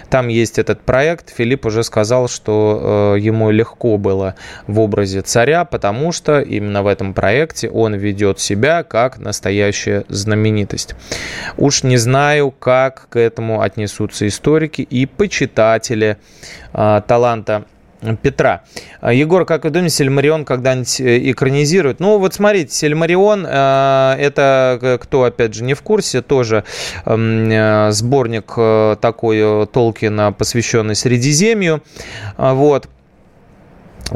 Там 0.09 0.29
есть 0.29 0.59
этот 0.59 0.81
проект. 0.81 1.31
Филипп 1.31 1.67
уже 1.67 1.85
сказал, 1.85 2.29
что 2.29 3.15
э, 3.17 3.21
ему 3.21 3.51
легко 3.51 3.99
было 3.99 4.35
в 4.67 4.81
образе 4.81 5.21
царя, 5.21 5.65
потому 5.65 6.13
что 6.13 6.41
именно 6.41 6.83
в 6.83 6.87
этом 6.87 7.15
проекте 7.15 7.69
он 7.69 7.95
ведет 7.95 8.41
себя 8.41 8.83
как 8.83 9.19
настоящая 9.61 10.05
знаменитость. 10.09 10.95
Уж 11.57 11.83
не 11.83 11.97
знаю, 11.97 12.51
как 12.51 13.09
к 13.11 13.19
этому 13.19 13.61
отнесутся 13.61 14.27
историки 14.27 14.83
и 14.83 15.07
почитатели 15.07 16.17
э, 16.73 17.03
таланта 17.07 17.65
Петра. 18.23 18.63
А, 19.03 19.13
Егор, 19.13 19.45
как 19.45 19.65
вы 19.65 19.71
думаете, 19.71 19.97
Сельмарион 19.97 20.47
когда-нибудь 20.47 21.01
э, 21.01 21.31
экранизируют? 21.31 22.01
Ну, 22.01 22.19
вот 22.19 22.33
смотрите, 22.33 22.75
Сельмарион, 22.75 23.47
э, 23.47 24.17
это, 24.19 24.99
кто, 25.03 25.25
опять 25.25 25.55
же, 25.55 25.65
не 25.65 25.75
в 25.75 25.83
курсе, 25.83 26.23
тоже 26.23 26.65
э, 27.05 27.91
сборник 27.93 28.99
такой 29.01 29.67
Толкина, 29.67 30.33
посвященный 30.33 30.95
Средиземью. 30.95 31.83
Вот. 32.39 32.89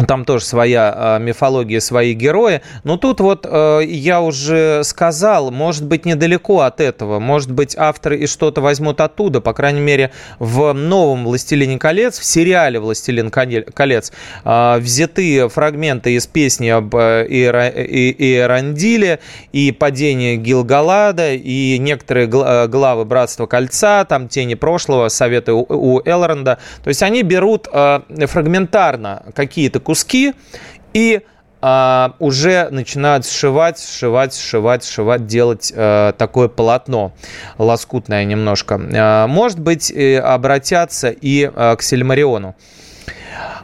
Там 0.09 0.24
тоже 0.24 0.44
своя 0.44 1.18
э, 1.18 1.22
мифология, 1.22 1.80
свои 1.80 2.14
герои. 2.14 2.62
Но 2.83 2.96
тут 2.96 3.20
вот 3.20 3.46
э, 3.48 3.83
я 3.85 4.20
уже 4.20 4.83
сказал, 4.83 5.50
может 5.52 5.85
быть, 5.85 6.04
недалеко 6.04 6.61
от 6.61 6.80
этого. 6.80 7.20
Может 7.20 7.52
быть, 7.52 7.76
авторы 7.76 8.18
и 8.18 8.26
что-то 8.26 8.61
возьмут 8.61 9.00
оттуда. 9.00 9.40
По 9.40 9.52
крайней 9.52 9.80
мере, 9.80 10.11
в 10.38 10.72
новом 10.72 11.24
«Властелине 11.24 11.78
колец», 11.78 12.18
в 12.18 12.24
сериале 12.24 12.80
«Властелин 12.80 13.30
колец» 13.30 14.12
э, 14.44 14.78
взяты 14.78 15.48
фрагменты 15.48 16.14
из 16.14 16.26
песни 16.26 16.68
об 16.68 16.94
э, 16.96 17.26
Иерандиле 17.28 19.20
и 19.52 19.70
падении 19.70 20.37
Гилгалада, 20.37 21.35
и 21.35 21.78
некоторые 21.78 22.26
э, 22.26 22.66
главы 22.66 23.04
«Братства 23.04 23.46
кольца», 23.46 24.04
там 24.04 24.28
«Тени 24.28 24.54
прошлого», 24.54 25.09
«Советы 25.09 25.52
у, 25.52 26.00
Элронда». 26.04 26.59
То 26.83 26.88
есть 26.88 27.02
они 27.02 27.22
берут 27.22 27.68
э, 27.72 28.00
фрагментарно 28.26 29.22
какие-то 29.35 29.83
куски 29.84 30.34
и 30.92 31.22
а, 31.66 32.14
уже 32.18 32.68
начинают 32.70 33.24
сшивать, 33.24 33.78
сшивать, 33.78 34.34
сшивать, 34.34 34.84
сшивать, 34.84 35.26
делать 35.26 35.72
а, 35.74 36.12
такое 36.12 36.48
полотно 36.48 37.14
лоскутное 37.56 38.26
немножко. 38.26 38.78
А, 38.94 39.26
может 39.26 39.58
быть, 39.60 39.90
обратятся 39.90 41.08
и 41.08 41.50
а, 41.54 41.74
к 41.76 41.82
Сильмариону. 41.82 42.54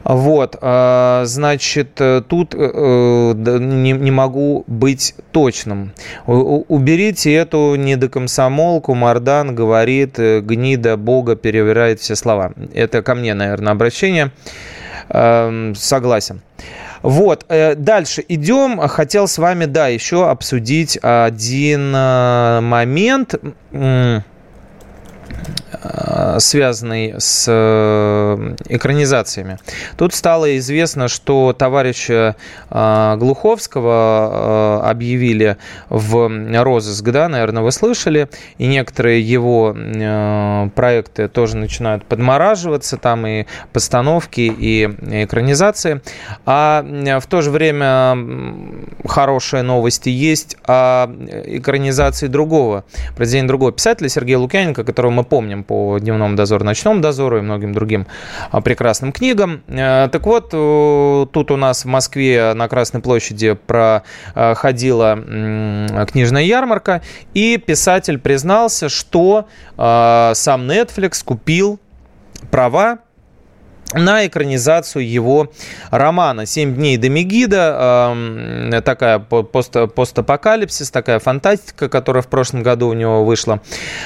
Вот, 0.02 0.56
значит, 0.58 1.94
тут 1.94 2.54
не, 2.54 3.92
не 3.92 4.10
могу 4.10 4.64
быть 4.66 5.14
точным. 5.30 5.92
Уберите 6.26 7.34
эту 7.34 7.74
недокомсомолку, 7.74 8.94
Мардан 8.94 9.54
говорит, 9.54 10.16
гнида 10.16 10.96
Бога 10.96 11.36
перевирает 11.36 12.00
все 12.00 12.16
слова. 12.16 12.52
Это 12.72 13.02
ко 13.02 13.14
мне, 13.14 13.34
наверное, 13.34 13.72
обращение. 13.74 14.32
Согласен. 15.10 16.40
Вот, 17.02 17.46
э, 17.48 17.74
дальше 17.76 18.22
идем. 18.28 18.78
Хотел 18.88 19.26
с 19.26 19.38
вами, 19.38 19.64
да, 19.64 19.88
еще 19.88 20.28
обсудить 20.28 20.98
один 21.00 21.94
э, 21.94 22.60
момент. 22.60 23.34
Э, 25.82 26.36
связанный 26.40 27.14
с 27.18 27.46
э, 27.48 28.54
экранизациями. 28.68 29.58
Тут 29.96 30.12
стало 30.12 30.58
известно, 30.58 31.08
что 31.08 31.54
товарища 31.56 32.36
э, 32.68 33.16
Глуховского 33.16 34.82
объявили 34.84 35.56
в 35.88 36.62
розыск, 36.62 37.04
да, 37.04 37.28
наверное, 37.28 37.62
вы 37.62 37.72
слышали, 37.72 38.28
и 38.58 38.66
некоторые 38.66 39.22
его 39.22 39.74
проекты 40.74 41.28
тоже 41.28 41.56
начинают 41.56 42.04
подмораживаться, 42.04 42.96
там 42.96 43.26
и 43.26 43.46
постановки, 43.72 44.40
и 44.40 44.84
экранизации. 45.24 46.02
А 46.46 46.84
в 47.20 47.26
то 47.26 47.40
же 47.40 47.50
время 47.50 48.16
хорошие 49.06 49.62
новости 49.62 50.08
есть 50.08 50.56
о 50.66 51.06
экранизации 51.46 52.26
другого, 52.26 52.84
произведения 53.16 53.48
другого 53.48 53.72
писателя 53.72 54.08
Сергея 54.08 54.38
Лукьяненко, 54.38 54.84
которого 54.84 55.10
мы 55.10 55.24
помним 55.24 55.64
по 55.70 56.00
«Дневному 56.00 56.34
дозору», 56.34 56.64
«Ночному 56.64 57.00
дозору» 57.00 57.38
и 57.38 57.42
многим 57.42 57.72
другим 57.72 58.08
а, 58.50 58.60
прекрасным 58.60 59.12
книгам. 59.12 59.62
Э, 59.68 60.08
так 60.10 60.26
вот, 60.26 60.50
э, 60.52 61.26
тут 61.32 61.52
у 61.52 61.56
нас 61.56 61.84
в 61.84 61.88
Москве 61.88 62.54
на 62.54 62.66
Красной 62.66 63.00
площади 63.00 63.56
проходила 63.68 65.14
книжная 66.10 66.42
ярмарка, 66.42 67.02
и 67.34 67.56
писатель 67.56 68.18
признался, 68.18 68.88
что 68.88 69.46
э, 69.78 70.32
сам 70.34 70.68
Netflix 70.68 71.24
купил 71.24 71.78
права 72.50 72.98
на 73.94 74.26
экранизацию 74.26 75.08
его 75.08 75.50
романа 75.90 76.46
«Семь 76.46 76.74
дней 76.74 76.96
до 76.96 77.08
Мегида». 77.08 78.80
Такая 78.84 79.18
пост, 79.18 79.76
постапокалипсис, 79.94 80.90
такая 80.90 81.18
фантастика, 81.18 81.88
которая 81.88 82.22
в 82.22 82.28
прошлом 82.28 82.62
году 82.62 82.88
у 82.88 82.92
него 82.92 83.24
вышла. 83.24 83.60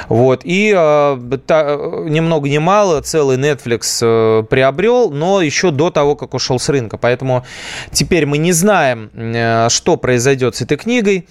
Вот. 0.09 0.43
И 0.45 0.75
э, 0.77 1.39
та, 1.47 1.77
ни 2.05 2.21
много 2.21 2.49
ни 2.49 2.59
мало 2.59 3.01
целый 3.01 3.37
Netflix 3.37 3.99
э, 4.03 4.43
приобрел, 4.45 5.11
но 5.11 5.41
еще 5.41 5.71
до 5.71 5.91
того, 5.91 6.17
как 6.17 6.35
ушел 6.35 6.59
с 6.59 6.69
рынка. 6.69 6.97
Поэтому 6.97 7.45
теперь 7.93 8.27
мы 8.27 8.39
не 8.39 8.53
знаем, 8.53 9.11
э, 9.15 9.69
что 9.71 9.97
произойдет 9.97 10.57
с 10.57 10.63
этой 10.63 10.77
книгой 10.77 11.27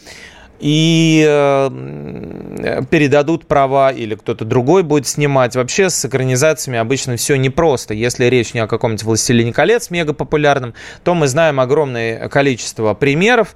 и 0.63 1.25
э, 1.27 2.81
передадут 2.89 3.47
права 3.47 3.91
или 3.91 4.15
кто-то 4.15 4.45
другой 4.45 4.83
будет 4.83 5.05
снимать. 5.05 5.57
Вообще 5.57 5.89
с 5.89 6.05
экранизациями 6.05 6.79
обычно 6.79 7.17
все 7.17 7.35
непросто. 7.35 7.93
Если 7.93 8.25
речь 8.25 8.53
не 8.53 8.61
о 8.61 8.67
каком-нибудь 8.67 9.03
«Властелине 9.03 9.51
колец» 9.51 9.89
мега 9.89 10.13
популярном, 10.13 10.73
то 11.03 11.15
мы 11.15 11.27
знаем 11.27 11.59
огромное 11.59 12.29
количество 12.29 12.93
примеров, 12.93 13.55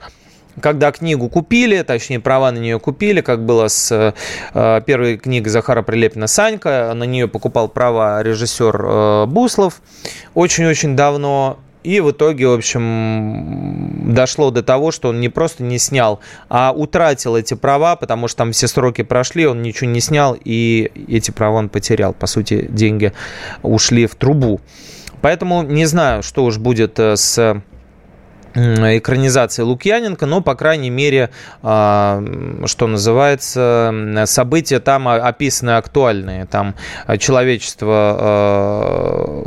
когда 0.59 0.91
книгу 0.91 1.29
купили, 1.29 1.81
точнее, 1.83 2.19
права 2.19 2.51
на 2.51 2.57
нее 2.57 2.77
купили, 2.77 3.21
как 3.21 3.45
было 3.45 3.69
с 3.69 4.13
э, 4.53 4.81
первой 4.85 5.15
книгой 5.15 5.49
Захара 5.49 5.83
Прилепина 5.83 6.27
«Санька», 6.27 6.91
на 6.93 7.05
нее 7.05 7.29
покупал 7.29 7.69
права 7.69 8.21
режиссер 8.21 8.81
э, 8.83 9.25
Буслов 9.27 9.81
очень-очень 10.33 10.97
давно, 10.97 11.59
и 11.87 12.01
в 12.01 12.11
итоге, 12.11 12.47
в 12.47 12.51
общем, 12.51 14.13
дошло 14.13 14.51
до 14.51 14.61
того, 14.61 14.91
что 14.91 15.07
он 15.07 15.21
не 15.21 15.29
просто 15.29 15.63
не 15.63 15.79
снял, 15.79 16.19
а 16.49 16.73
утратил 16.75 17.37
эти 17.37 17.53
права, 17.53 17.95
потому 17.95 18.27
что 18.27 18.39
там 18.39 18.51
все 18.51 18.67
сроки 18.67 19.03
прошли, 19.03 19.47
он 19.47 19.61
ничего 19.61 19.89
не 19.89 20.01
снял, 20.01 20.37
и 20.43 20.91
эти 21.07 21.31
права 21.31 21.55
он 21.59 21.69
потерял. 21.69 22.11
По 22.11 22.27
сути, 22.27 22.67
деньги 22.69 23.13
ушли 23.61 24.05
в 24.05 24.15
трубу. 24.15 24.59
Поэтому 25.21 25.63
не 25.63 25.85
знаю, 25.85 26.23
что 26.23 26.43
уж 26.43 26.57
будет 26.57 26.99
э, 26.99 27.15
с 27.15 27.61
экранизации 28.57 29.61
Лукьяненко, 29.61 30.25
но, 30.25 30.41
по 30.41 30.55
крайней 30.55 30.89
мере, 30.89 31.29
а, 31.61 32.23
что 32.65 32.87
называется, 32.87 34.23
события 34.25 34.79
там 34.79 35.07
описаны 35.07 35.71
актуальные. 35.71 36.45
Там 36.45 36.75
человечество 37.19 38.17
а, 38.19 39.43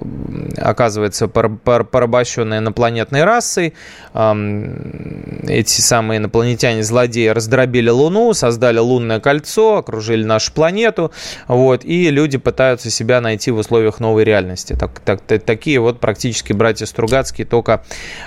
оказывается 0.59 1.27
порабощенное 1.29 2.59
инопланетной 2.59 3.25
расой. 3.25 3.75
Эти 4.13 5.81
самые 5.81 6.19
инопланетяне-злодеи 6.19 7.29
раздробили 7.29 7.91
Луну, 7.91 8.33
создали 8.35 8.79
лунное 8.79 9.19
кольцо, 9.21 9.79
окружили 9.79 10.25
нашу 10.25 10.53
планету, 10.53 11.11
вот, 11.49 11.85
и 11.85 12.11
люди 12.11 12.39
пытаются 12.39 12.91
себя 12.91 13.21
найти 13.21 13.51
в 13.51 13.59
условиях 13.59 13.99
новой 14.01 14.25
реальности. 14.25 14.77
Так, 14.79 15.01
так, 15.01 15.21
такие 15.23 15.81
вот 15.81 15.99
практически 16.01 16.53
братья 16.53 16.87
Стругацкие, 16.87 17.47
только 17.47 17.83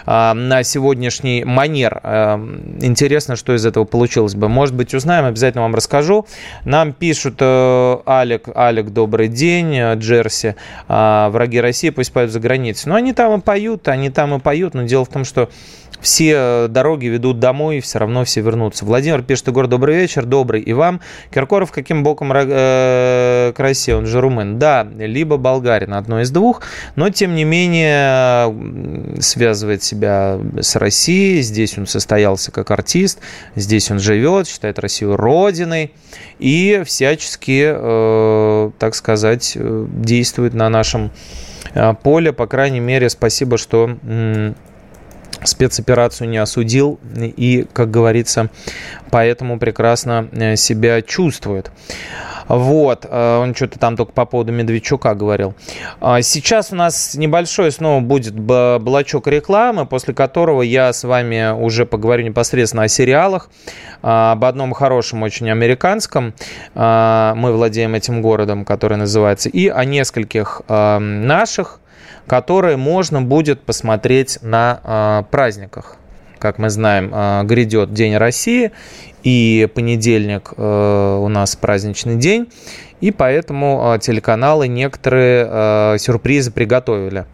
на 0.06 0.64
сегодняшний 0.74 1.44
манер. 1.44 2.00
Эм, 2.04 2.80
интересно, 2.82 3.36
что 3.36 3.54
из 3.54 3.66
этого 3.66 3.86
получилось 3.86 4.34
бы. 4.34 4.50
Может 4.50 4.76
быть, 4.76 4.94
узнаем, 4.96 5.26
обязательно 5.26 5.64
вам 5.64 5.76
расскажу. 5.76 6.26
Нам 6.66 6.94
пишут 6.94 7.36
э, 7.40 7.98
Алек, 8.06 8.50
Алек, 8.56 8.90
добрый 8.90 9.28
день, 9.28 9.76
э, 9.76 9.96
Джерси, 9.96 10.56
а, 10.88 11.30
враги 11.30 11.62
России 11.62 11.92
пусть 11.92 12.12
поют 12.12 12.32
за 12.32 12.40
границей. 12.40 12.90
Но 12.90 12.96
они 12.96 13.14
там 13.14 13.40
и 13.40 13.42
поют, 13.42 13.88
они 13.88 14.10
там 14.10 14.34
и 14.34 14.40
поют, 14.40 14.74
но 14.74 14.84
дело 14.84 15.06
в 15.06 15.10
том, 15.10 15.26
что 15.26 15.50
все 16.04 16.68
дороги 16.68 17.08
ведут 17.08 17.40
домой, 17.40 17.80
все 17.80 17.98
равно 17.98 18.26
все 18.26 18.42
вернутся. 18.42 18.86
Владимир 18.86 19.24
пишет, 19.24 19.48
Егор, 19.48 19.68
добрый 19.68 19.96
вечер, 19.96 20.26
добрый 20.26 20.62
и 20.62 20.74
вам. 20.74 21.00
Киркоров 21.34 21.72
каким 21.72 22.04
боком 22.04 22.32
э, 22.34 23.54
к 23.56 23.60
России, 23.60 23.94
он 23.94 24.06
же 24.06 24.20
румын? 24.20 24.60
Да, 24.60 24.86
либо 24.98 25.38
болгарин, 25.38 25.94
одно 25.94 26.22
из 26.22 26.30
двух, 26.30 26.62
но 26.96 27.10
тем 27.10 27.36
не 27.36 27.46
менее 27.46 28.54
связывает 29.22 29.82
себя 29.82 30.40
с 30.60 30.76
Россией, 30.76 31.42
здесь 31.42 31.78
он 31.78 31.88
состоялся 31.88 32.52
как 32.52 32.70
артист, 32.72 33.20
здесь 33.56 33.90
он 33.90 34.00
живет, 34.00 34.48
считает 34.48 34.80
Россию 34.80 35.16
родиной 35.16 35.94
и 36.38 36.84
всячески, 36.86 37.72
э, 37.74 38.72
так 38.78 38.96
сказать, 38.96 39.54
э, 39.56 39.86
действует 39.90 40.54
на 40.54 40.68
нашем 40.68 41.12
э, 41.74 41.94
поле, 42.04 42.34
по 42.34 42.46
крайней 42.46 42.82
мере, 42.82 43.10
спасибо, 43.10 43.58
что 43.58 43.98
спецоперацию 45.46 46.30
не 46.30 46.38
осудил 46.38 47.00
и, 47.16 47.66
как 47.74 47.92
говорится, 47.92 48.50
поэтому 49.10 49.60
прекрасно 49.60 50.28
э, 50.32 50.56
себя 50.56 51.02
чувствует. 51.02 51.72
Вот, 52.48 53.06
э, 53.10 53.38
он 53.38 53.56
что-то 53.56 53.80
там 53.80 53.96
только 53.96 54.12
по 54.12 54.26
поводу 54.26 54.52
Медведчука 54.52 55.14
говорил. 55.16 55.56
А 56.02 56.22
сейчас 56.22 56.72
у 56.72 56.76
нас 56.76 57.16
небольшой 57.16 57.72
снова 57.72 58.02
будет 58.02 58.34
блочок 58.36 59.28
рекламы, 59.28 59.86
после 59.86 60.14
которого 60.14 60.62
я 60.62 60.92
с 60.92 61.04
вами 61.04 61.54
уже 61.54 61.86
поговорю 61.86 62.24
непосредственно 62.26 62.84
о 62.84 62.88
сериалах, 62.88 63.50
а, 64.02 64.34
об 64.34 64.46
одном 64.46 64.74
хорошем, 64.74 65.24
очень 65.24 65.50
американском, 65.50 66.34
а, 66.76 67.34
мы 67.36 67.54
владеем 67.54 67.96
этим 67.96 68.22
городом, 68.22 68.66
который 68.66 68.98
называется, 68.98 69.50
и 69.50 69.68
о 69.68 69.86
нескольких 69.86 70.62
наших 70.68 71.80
которые 72.28 72.78
можно 72.78 73.22
будет 73.22 73.62
посмотреть 73.62 74.40
на 74.42 74.80
э, 74.84 75.24
праздниках. 75.32 75.98
Как 76.40 76.58
мы 76.58 76.70
знаем, 76.70 77.12
э, 77.14 77.44
грядет 77.44 77.94
День 77.94 78.18
России, 78.18 78.72
и 79.24 79.70
понедельник 79.74 80.54
э, 80.56 81.18
у 81.22 81.28
нас 81.30 81.56
праздничный 81.56 82.18
день, 82.18 82.50
и 83.00 83.12
поэтому 83.12 83.96
э, 83.96 84.00
телеканалы 84.00 84.68
некоторые 84.68 85.48
э, 85.50 85.98
сюрпризы 86.00 86.52
приготовили. 86.52 87.26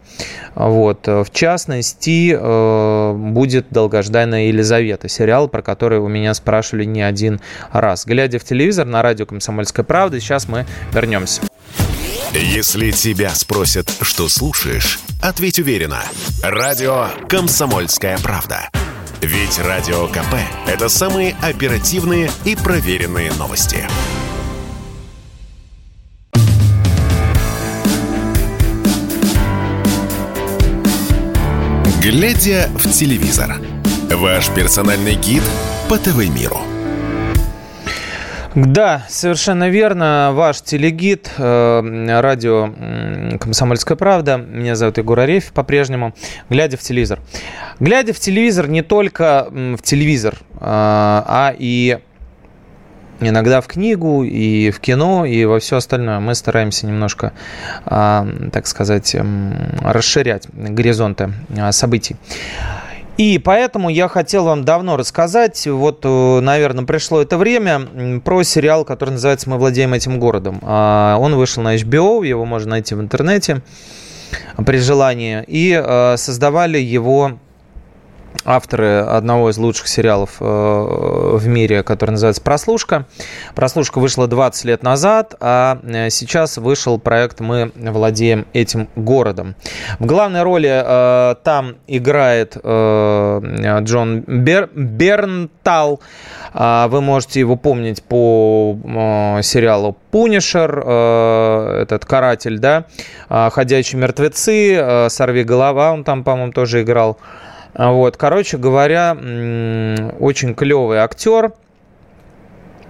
Вот. 0.54 1.06
В 1.06 1.26
частности, 1.32 2.36
э, 2.36 3.12
будет 3.14 3.66
долгожданная 3.70 4.46
Елизавета, 4.46 5.08
сериал, 5.08 5.48
про 5.48 5.62
который 5.62 5.98
у 5.98 6.08
меня 6.08 6.34
спрашивали 6.34 6.84
не 6.84 7.02
один 7.02 7.40
раз. 7.72 8.04
Глядя 8.04 8.38
в 8.38 8.44
телевизор 8.44 8.86
на 8.86 9.02
радио 9.02 9.26
«Комсомольская 9.26 9.84
правда», 9.84 10.18
сейчас 10.20 10.48
мы 10.48 10.66
вернемся. 10.92 11.42
Если 12.32 12.90
тебя 12.92 13.34
спросят, 13.34 13.92
что 14.02 14.28
слушаешь, 14.28 15.00
ответь 15.20 15.58
уверенно. 15.58 16.02
Радио 16.42 17.08
«Комсомольская 17.28 18.18
правда». 18.18 18.70
Ведь 19.20 19.58
Радио 19.58 20.06
КП– 20.06 20.34
это 20.66 20.88
самые 20.88 21.36
оперативные 21.42 22.30
и 22.44 22.56
проверенные 22.56 23.32
новости. 23.32 23.86
Глядя 32.00 32.70
в 32.74 32.90
телевизор– 32.90 33.60
Ваш 34.10 34.48
персональный 34.48 35.14
гид 35.14 35.42
по 35.88 35.96
ТВ-миру. 35.96 36.69
Да, 38.54 39.04
совершенно 39.08 39.68
верно. 39.68 40.30
Ваш 40.32 40.60
телегид, 40.62 41.30
э, 41.38 42.20
радио 42.20 42.74
«Комсомольская 43.38 43.96
правда». 43.96 44.38
Меня 44.38 44.74
зовут 44.74 44.98
Егор 44.98 45.20
Арефь 45.20 45.52
по-прежнему. 45.52 46.14
Глядя 46.48 46.76
в 46.76 46.80
телевизор. 46.80 47.20
Глядя 47.78 48.12
в 48.12 48.18
телевизор, 48.18 48.66
не 48.68 48.82
только 48.82 49.46
в 49.52 49.78
телевизор, 49.82 50.34
э, 50.34 50.58
а 50.62 51.54
и 51.56 52.00
иногда 53.20 53.60
в 53.60 53.68
книгу, 53.68 54.24
и 54.24 54.72
в 54.72 54.80
кино, 54.80 55.24
и 55.24 55.44
во 55.44 55.60
все 55.60 55.76
остальное. 55.76 56.18
Мы 56.18 56.34
стараемся 56.34 56.88
немножко, 56.88 57.32
э, 57.86 58.48
так 58.52 58.66
сказать, 58.66 59.14
расширять 59.80 60.48
горизонты 60.52 61.32
событий. 61.70 62.16
И 63.20 63.36
поэтому 63.36 63.90
я 63.90 64.08
хотел 64.08 64.44
вам 64.44 64.64
давно 64.64 64.96
рассказать, 64.96 65.66
вот, 65.66 66.00
э, 66.04 66.40
наверное, 66.40 66.86
пришло 66.86 67.20
это 67.20 67.36
время, 67.36 68.20
про 68.24 68.42
сериал, 68.44 68.86
который 68.86 69.10
называется 69.10 69.50
«Мы 69.50 69.58
владеем 69.58 69.92
этим 69.92 70.18
городом». 70.18 70.58
А, 70.62 71.18
он 71.20 71.34
вышел 71.34 71.62
на 71.62 71.76
HBO, 71.76 72.26
его 72.26 72.46
можно 72.46 72.70
найти 72.70 72.94
в 72.94 73.00
интернете 73.02 73.60
при 74.64 74.78
желании. 74.78 75.44
И 75.46 75.78
э, 75.78 76.16
создавали 76.16 76.78
его 76.78 77.32
авторы 78.44 79.00
одного 79.00 79.50
из 79.50 79.58
лучших 79.58 79.88
сериалов 79.88 80.36
э, 80.40 80.44
в 80.44 81.46
мире, 81.46 81.82
который 81.82 82.12
называется 82.12 82.42
«Прослушка». 82.42 83.06
«Прослушка» 83.54 83.98
вышла 83.98 84.26
20 84.26 84.64
лет 84.64 84.82
назад, 84.82 85.34
а 85.40 85.78
э, 85.82 86.10
сейчас 86.10 86.56
вышел 86.56 86.98
проект 86.98 87.40
«Мы 87.40 87.72
владеем 87.74 88.46
этим 88.52 88.88
городом». 88.96 89.54
В 89.98 90.06
главной 90.06 90.42
роли 90.42 90.70
э, 90.70 91.34
там 91.42 91.76
играет 91.86 92.56
Джон 92.56 94.20
Бер... 94.20 94.70
Бернтал. 94.74 96.00
А, 96.52 96.88
вы 96.88 97.00
можете 97.00 97.40
его 97.40 97.56
помнить 97.56 98.02
по 98.02 98.76
сериалу 99.42 99.96
«Пунишер», 100.10 100.80
этот 100.80 102.04
«Каратель», 102.04 102.58
да, 102.58 102.86
«Ходячие 103.28 104.00
мертвецы», 104.00 105.06
«Сорви 105.08 105.44
голова», 105.44 105.92
он 105.92 106.04
там, 106.04 106.24
по-моему, 106.24 106.52
тоже 106.52 106.82
играл. 106.82 107.18
А 107.74 107.92
вот, 107.92 108.16
короче 108.16 108.58
говоря, 108.58 109.12
очень 110.18 110.54
клевый 110.54 110.98
актер, 110.98 111.52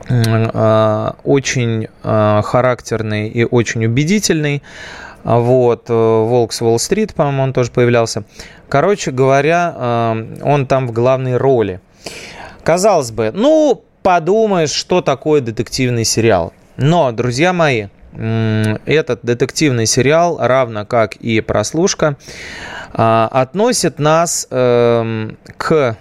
а, 0.08 1.16
очень 1.22 1.88
а, 2.02 2.42
характерный 2.42 3.28
и 3.28 3.44
очень 3.44 3.84
убедительный. 3.84 4.62
Вот, 5.22 5.90
э, 5.90 5.92
Волк 5.92 6.54
с 6.54 6.62
Уолл-стрит, 6.62 7.12
по-моему, 7.12 7.42
он 7.42 7.52
тоже 7.52 7.70
появлялся. 7.70 8.24
Короче 8.70 9.10
говоря, 9.10 10.14
он 10.42 10.66
там 10.66 10.86
в 10.88 10.92
главной 10.92 11.36
роли. 11.36 11.80
Казалось 12.62 13.10
бы, 13.10 13.30
ну, 13.34 13.84
подумаешь, 14.02 14.70
что 14.70 15.02
такое 15.02 15.42
детективный 15.42 16.06
сериал. 16.06 16.54
Но, 16.78 17.12
друзья 17.12 17.52
мои, 17.52 17.88
этот 18.12 19.20
детективный 19.22 19.86
сериал, 19.86 20.38
равно 20.40 20.84
как 20.84 21.16
и 21.16 21.40
прослушка, 21.40 22.16
а, 22.92 23.28
относит 23.30 23.98
нас 23.98 24.48
эм, 24.50 25.38
к 25.56 25.96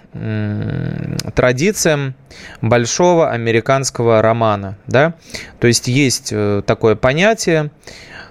традициям 1.36 2.16
большого 2.62 3.30
американского 3.30 4.22
романа. 4.22 4.78
Да? 4.88 5.14
То 5.60 5.68
есть 5.68 5.88
есть 5.88 6.30
э, 6.32 6.64
такое 6.66 6.96
понятие, 6.96 7.72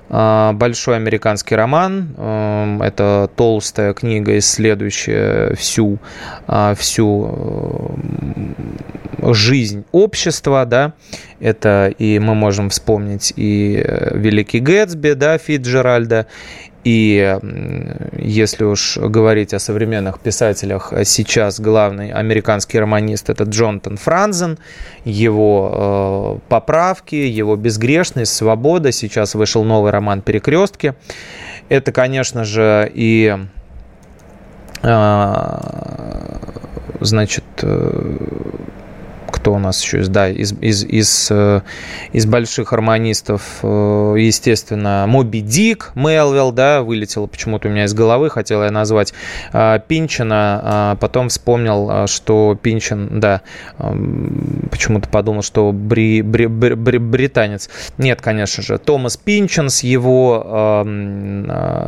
большой 0.08 0.96
американский 0.96 1.54
роман. 1.54 2.14
Эм, 2.16 2.82
это 2.82 3.30
толстая 3.36 3.92
книга, 3.92 4.38
исследующая 4.38 5.54
всю, 5.54 5.98
а, 6.46 6.74
всю 6.74 7.96
э, 9.20 9.32
жизнь 9.32 9.84
общества, 9.92 10.64
да, 10.64 10.94
это 11.40 11.92
и 11.98 12.18
мы 12.18 12.34
можем 12.34 12.70
вспомнить 12.70 13.32
и 13.36 13.82
э, 13.84 14.16
Великий 14.16 14.60
Гэтсби, 14.60 15.12
да, 15.12 15.38
Фитджеральда, 15.38 16.26
и 16.84 17.38
если 18.16 18.64
уж 18.64 18.96
говорить 18.98 19.52
о 19.52 19.58
современных 19.58 20.20
писателях, 20.20 20.92
сейчас 21.04 21.60
главный 21.60 22.10
американский 22.10 22.78
романист 22.78 23.30
это 23.30 23.44
Джонатан 23.44 23.96
Франзен, 23.96 24.58
его 25.04 26.38
э, 26.40 26.48
поправки, 26.48 27.16
его 27.16 27.56
безгрешность, 27.56 28.34
свобода. 28.34 28.92
Сейчас 28.92 29.34
вышел 29.34 29.64
новый 29.64 29.90
роман 29.90 30.22
«Перекрестки». 30.22 30.94
Это, 31.68 31.92
конечно 31.92 32.44
же, 32.44 32.90
и 32.94 33.36
э, 34.82 35.58
значит, 37.00 37.44
э, 37.62 38.16
кто 39.48 39.54
у 39.54 39.58
нас 39.58 39.82
еще 39.82 39.98
есть, 39.98 40.12
да, 40.12 40.28
из, 40.28 40.52
из, 40.60 40.84
из, 40.84 41.28
э, 41.30 41.62
из 42.12 42.26
больших 42.26 42.72
harmonистов, 42.74 43.60
э, 43.62 44.14
естественно, 44.18 45.06
Моби 45.08 45.40
Дик, 45.40 45.92
Мелвилл, 45.94 46.52
да, 46.52 46.82
вылетело 46.82 47.26
почему-то 47.26 47.68
у 47.68 47.70
меня 47.70 47.84
из 47.84 47.94
головы, 47.94 48.28
хотел 48.28 48.62
я 48.62 48.70
назвать 48.70 49.14
э, 49.54 49.80
Пинчина, 49.88 50.60
а 50.62 50.96
потом 50.96 51.30
вспомнил, 51.30 52.06
что 52.08 52.58
Пинчин, 52.60 53.20
да, 53.20 53.40
почему-то 54.70 55.08
подумал, 55.08 55.40
что 55.40 55.72
бри, 55.72 56.20
бри, 56.20 56.46
бри, 56.46 56.74
бри, 56.74 56.98
британец. 56.98 57.70
Нет, 57.96 58.20
конечно 58.20 58.62
же, 58.62 58.76
Томас 58.76 59.16
Пинчин 59.16 59.70
с 59.70 59.82
его, 59.82 60.84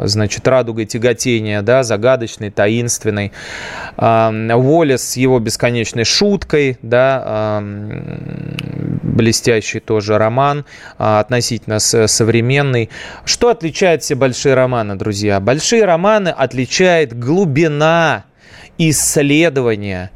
значит, 0.05 0.49
радугой 0.49 0.87
тяготения, 0.87 1.61
да, 1.61 1.83
загадочной, 1.83 2.51
таинственной, 2.51 3.33
Уоллес 3.99 5.11
с 5.11 5.17
его 5.19 5.39
бесконечной 5.41 6.05
шуткой, 6.05 6.79
да, 6.81 7.50
блестящий 9.03 9.81
тоже 9.81 10.19
роман, 10.19 10.65
а, 10.99 11.21
относительно 11.21 11.79
современный. 11.79 12.91
Что 13.25 13.49
отличает 13.49 14.03
все 14.03 14.15
большие 14.15 14.55
романы, 14.55 14.97
друзья? 14.97 15.41
Большие 15.41 15.85
романы 15.85 16.29
отличает 16.29 17.19
глубина 17.19 18.25
исследования 18.79 20.11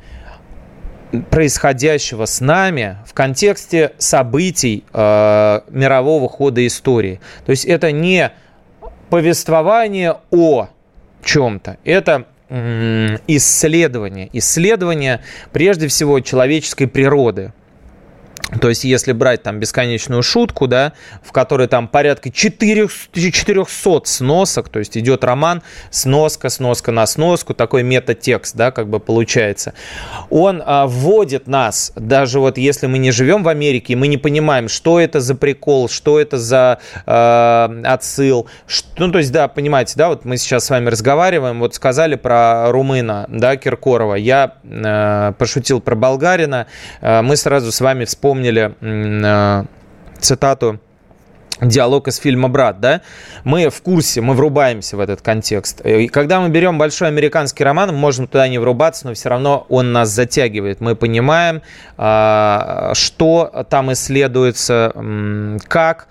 происходящего 1.30 2.24
с 2.24 2.40
нами 2.40 2.96
в 3.06 3.14
контексте 3.14 3.92
событий 3.98 4.84
э, 4.92 5.60
мирового 5.68 6.28
хода 6.28 6.66
истории. 6.66 7.20
То 7.46 7.50
есть 7.50 7.64
это 7.64 7.92
не 7.92 8.32
повествование 9.10 10.16
о 10.30 10.68
чем-то, 11.22 11.76
это 11.84 12.26
исследования. 13.26 14.28
Исследования, 14.32 15.20
прежде 15.52 15.88
всего, 15.88 16.20
человеческой 16.20 16.86
природы. 16.86 17.52
То 18.60 18.68
есть, 18.68 18.84
если 18.84 19.12
брать 19.12 19.42
там 19.42 19.58
бесконечную 19.58 20.22
шутку, 20.22 20.66
да, 20.66 20.92
в 21.22 21.32
которой 21.32 21.66
там 21.66 21.88
порядка 21.88 22.30
400, 22.30 23.32
400 23.32 24.02
сносок, 24.04 24.68
то 24.68 24.78
есть 24.78 24.96
идет 24.96 25.24
роман, 25.24 25.62
сноска, 25.90 26.50
сноска 26.50 26.92
на 26.92 27.06
сноску, 27.06 27.54
такой 27.54 27.82
метатекст, 27.82 28.54
да, 28.54 28.70
как 28.70 28.88
бы 28.88 29.00
получается. 29.00 29.72
Он 30.30 30.62
а, 30.64 30.86
вводит 30.86 31.46
нас, 31.46 31.92
даже 31.96 32.38
вот 32.38 32.58
если 32.58 32.86
мы 32.86 32.98
не 32.98 33.10
живем 33.12 33.42
в 33.42 33.48
Америке, 33.48 33.96
мы 33.96 34.08
не 34.08 34.18
понимаем, 34.18 34.68
что 34.68 35.00
это 35.00 35.20
за 35.20 35.34
прикол, 35.34 35.88
что 35.88 36.20
это 36.20 36.38
за 36.38 36.78
а, 37.06 37.74
отсыл, 37.84 38.46
что, 38.66 38.88
ну, 38.98 39.10
то 39.10 39.18
есть, 39.18 39.32
да, 39.32 39.48
понимаете, 39.48 39.94
да, 39.96 40.08
вот 40.08 40.24
мы 40.24 40.36
сейчас 40.36 40.66
с 40.66 40.70
вами 40.70 40.90
разговариваем, 40.90 41.60
вот 41.60 41.74
сказали 41.74 42.14
про 42.14 42.70
румына, 42.70 43.24
да, 43.28 43.56
Киркорова, 43.56 44.14
я 44.14 44.54
а, 44.64 45.32
пошутил 45.32 45.80
про 45.80 45.94
болгарина, 45.94 46.66
а, 47.00 47.22
мы 47.22 47.36
сразу 47.36 47.72
с 47.72 47.80
вами 47.80 48.04
вспомнили 48.04 48.33
вспомнили 48.34 48.74
э, 48.80 49.64
цитату 50.18 50.80
диалог 51.60 52.08
из 52.08 52.16
фильма 52.16 52.48
«Брат», 52.48 52.80
да, 52.80 53.00
мы 53.44 53.70
в 53.70 53.80
курсе, 53.80 54.20
мы 54.20 54.34
врубаемся 54.34 54.96
в 54.96 55.00
этот 55.00 55.22
контекст. 55.22 55.80
И 55.86 56.08
когда 56.08 56.40
мы 56.40 56.48
берем 56.48 56.78
большой 56.78 57.06
американский 57.06 57.62
роман, 57.62 57.90
мы 57.90 57.98
можем 57.98 58.26
туда 58.26 58.48
не 58.48 58.58
врубаться, 58.58 59.06
но 59.06 59.14
все 59.14 59.28
равно 59.28 59.66
он 59.68 59.92
нас 59.92 60.08
затягивает. 60.08 60.80
Мы 60.80 60.96
понимаем, 60.96 61.62
а, 61.96 62.90
что 62.94 63.66
там 63.70 63.92
исследуется, 63.92 64.92
как, 65.68 66.08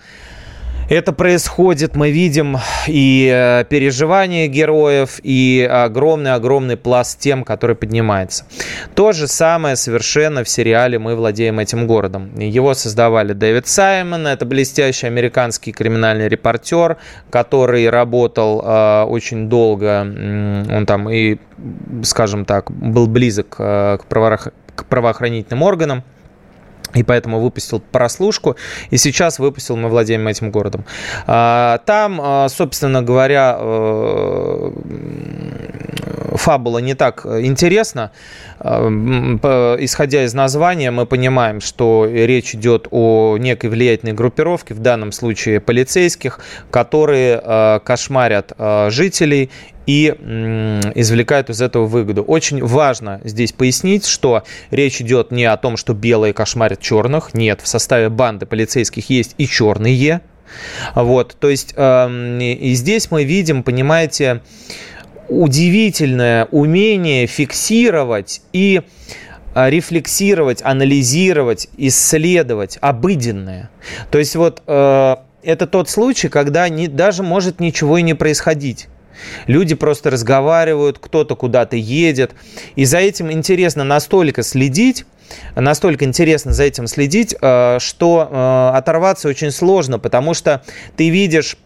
это 0.93 1.11
происходит, 1.11 1.95
мы 1.95 2.11
видим 2.11 2.57
и 2.87 3.29
э, 3.33 3.65
переживания 3.65 4.47
героев, 4.47 5.19
и 5.23 5.67
огромный-огромный 5.69 6.77
пласт 6.77 7.19
тем, 7.19 7.43
который 7.43 7.75
поднимается. 7.75 8.45
То 8.95 9.11
же 9.11 9.27
самое 9.27 9.75
совершенно 9.75 10.43
в 10.43 10.49
сериале 10.49 10.99
«Мы 10.99 11.15
владеем 11.15 11.59
этим 11.59 11.87
городом». 11.87 12.37
Его 12.37 12.73
создавали 12.73 13.33
Дэвид 13.33 13.67
Саймон, 13.67 14.27
это 14.27 14.45
блестящий 14.45 15.07
американский 15.07 15.71
криминальный 15.71 16.27
репортер, 16.27 16.97
который 17.29 17.89
работал 17.89 18.61
э, 18.63 19.03
очень 19.03 19.49
долго, 19.49 20.01
он 20.01 20.85
там 20.85 21.09
и, 21.09 21.37
скажем 22.03 22.45
так, 22.45 22.71
был 22.71 23.07
близок 23.07 23.55
э, 23.57 23.97
к, 23.99 24.05
правоох... 24.05 24.49
к 24.75 24.85
правоохранительным 24.85 25.63
органам 25.63 26.03
и 26.93 27.03
поэтому 27.03 27.39
выпустил 27.39 27.79
прослушку, 27.79 28.55
и 28.89 28.97
сейчас 28.97 29.39
выпустил 29.39 29.75
«Мы 29.75 29.89
владеем 29.89 30.27
этим 30.27 30.51
городом». 30.51 30.85
А, 31.27 31.79
там, 31.85 32.19
а, 32.21 32.47
собственно 32.49 33.01
говоря, 33.01 33.57
э, 33.59 34.71
фабула 36.35 36.79
не 36.79 36.95
так 36.95 37.25
интересна. 37.25 38.11
Исходя 38.59 40.23
из 40.23 40.33
названия, 40.33 40.89
мы 40.91 41.05
понимаем, 41.05 41.61
что 41.61 42.07
речь 42.09 42.55
идет 42.55 42.87
о 42.91 43.37
некой 43.37 43.69
влиятельной 43.69 44.13
группировке, 44.13 44.73
в 44.73 44.79
данном 44.79 45.11
случае 45.11 45.59
полицейских, 45.59 46.39
которые 46.71 47.79
кошмарят 47.83 48.53
жителей 48.89 49.51
и 49.85 50.07
извлекают 50.95 51.49
из 51.49 51.61
этого 51.61 51.85
выгоду. 51.85 52.23
Очень 52.23 52.63
важно 52.63 53.21
здесь 53.23 53.51
пояснить, 53.51 54.05
что 54.05 54.43
речь 54.71 55.01
идет 55.01 55.31
не 55.31 55.45
о 55.45 55.57
том, 55.57 55.77
что 55.77 55.93
белые 55.93 56.33
кошмарят 56.33 56.79
черных. 56.79 57.33
Нет, 57.33 57.61
в 57.61 57.67
составе 57.67 58.09
банды 58.09 58.45
полицейских 58.45 59.09
есть 59.09 59.35
и 59.37 59.47
черные. 59.47 60.21
Вот, 60.93 61.35
то 61.39 61.49
есть 61.49 61.73
э, 61.75 62.39
и 62.41 62.73
здесь 62.73 63.09
мы 63.09 63.23
видим, 63.23 63.63
понимаете, 63.63 64.41
удивительное 65.27 66.45
умение 66.51 67.25
фиксировать 67.25 68.41
и 68.51 68.81
а, 69.55 69.69
рефлексировать, 69.69 70.61
анализировать, 70.63 71.69
исследовать 71.77 72.77
обыденное. 72.81 73.69
То 74.09 74.17
есть 74.17 74.35
вот 74.35 74.63
э, 74.65 75.15
это 75.43 75.67
тот 75.67 75.89
случай, 75.89 76.27
когда 76.27 76.67
не, 76.69 76.87
даже 76.87 77.21
может 77.21 77.59
ничего 77.59 77.99
и 77.99 78.01
не 78.01 78.15
происходить. 78.15 78.87
Люди 79.47 79.75
просто 79.75 80.09
разговаривают, 80.09 80.99
кто-то 80.99 81.35
куда-то 81.35 81.75
едет. 81.75 82.31
И 82.75 82.85
за 82.85 82.99
этим 82.99 83.31
интересно 83.31 83.83
настолько 83.83 84.43
следить, 84.43 85.05
настолько 85.55 86.05
интересно 86.05 86.53
за 86.53 86.63
этим 86.63 86.87
следить, 86.87 87.35
э, 87.39 87.77
что 87.79 88.27
э, 88.29 88.77
оторваться 88.77 89.27
очень 89.27 89.51
сложно, 89.51 89.99
потому 89.99 90.33
что 90.33 90.63
ты 90.95 91.09
видишь 91.09 91.57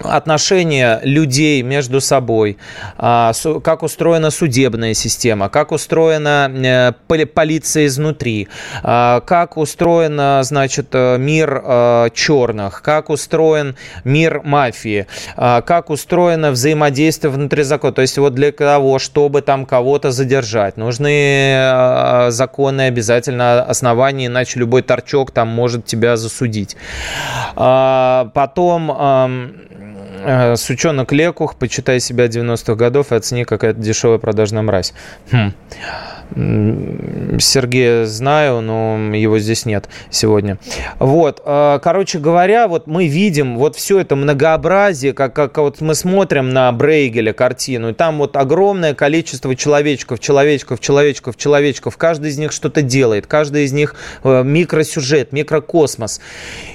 отношения 0.00 1.00
людей 1.02 1.62
между 1.62 2.00
собой, 2.00 2.58
а, 2.96 3.32
как 3.62 3.82
устроена 3.82 4.30
судебная 4.30 4.94
система, 4.94 5.48
как 5.48 5.72
устроена 5.72 6.50
э, 7.08 7.26
полиция 7.26 7.86
изнутри, 7.86 8.48
а, 8.82 9.20
как 9.20 9.56
устроен, 9.56 10.42
значит, 10.44 10.88
э, 10.92 11.18
мир 11.18 11.62
э, 11.64 12.08
черных, 12.14 12.82
как 12.82 13.10
устроен 13.10 13.76
мир 14.04 14.42
мафии, 14.44 15.06
а, 15.36 15.62
как 15.62 15.90
устроено 15.90 16.50
взаимодействие 16.50 17.30
внутри 17.30 17.62
закона. 17.62 17.92
То 17.92 18.02
есть 18.02 18.18
вот 18.18 18.34
для 18.34 18.52
того, 18.52 18.98
чтобы 18.98 19.42
там 19.42 19.66
кого-то 19.66 20.10
задержать, 20.10 20.76
нужны 20.76 22.28
законы 22.28 22.82
обязательно 22.82 23.62
основания, 23.62 24.26
иначе 24.26 24.58
любой 24.58 24.82
торчок 24.82 25.30
там 25.30 25.48
может 25.48 25.84
тебя 25.86 26.16
засудить. 26.16 26.76
Потом 27.54 28.90
сучонок 30.56 31.12
лекух, 31.12 31.56
почитай 31.56 32.00
себя 32.00 32.26
90-х 32.26 32.74
годов 32.74 33.12
и 33.12 33.14
оцени, 33.14 33.44
какая-то 33.44 33.80
дешевая 33.80 34.18
продажная 34.18 34.62
мразь. 34.62 34.92
Хм. 35.30 35.52
Сергея 37.38 38.06
знаю, 38.06 38.60
но 38.60 39.14
его 39.14 39.38
здесь 39.38 39.66
нет 39.66 39.88
сегодня. 40.10 40.58
Вот, 40.98 41.42
э, 41.44 41.78
короче 41.82 42.18
говоря, 42.18 42.66
вот 42.66 42.86
мы 42.86 43.06
видим 43.06 43.56
вот 43.56 43.76
все 43.76 44.00
это 44.00 44.16
многообразие, 44.16 45.12
как, 45.12 45.34
как 45.34 45.58
вот 45.58 45.80
мы 45.80 45.94
смотрим 45.94 46.50
на 46.50 46.72
Брейгеля 46.72 47.32
картину, 47.32 47.90
и 47.90 47.92
там 47.92 48.18
вот 48.18 48.36
огромное 48.36 48.94
количество 48.94 49.54
человечков, 49.54 50.18
человечков, 50.18 50.80
человечков, 50.80 51.36
человечков, 51.36 51.96
каждый 51.96 52.30
из 52.30 52.38
них 52.38 52.52
что-то 52.52 52.82
делает, 52.82 53.26
каждый 53.26 53.64
из 53.64 53.72
них 53.72 53.94
э, 54.24 54.42
микросюжет, 54.42 55.32
микрокосмос. 55.32 56.20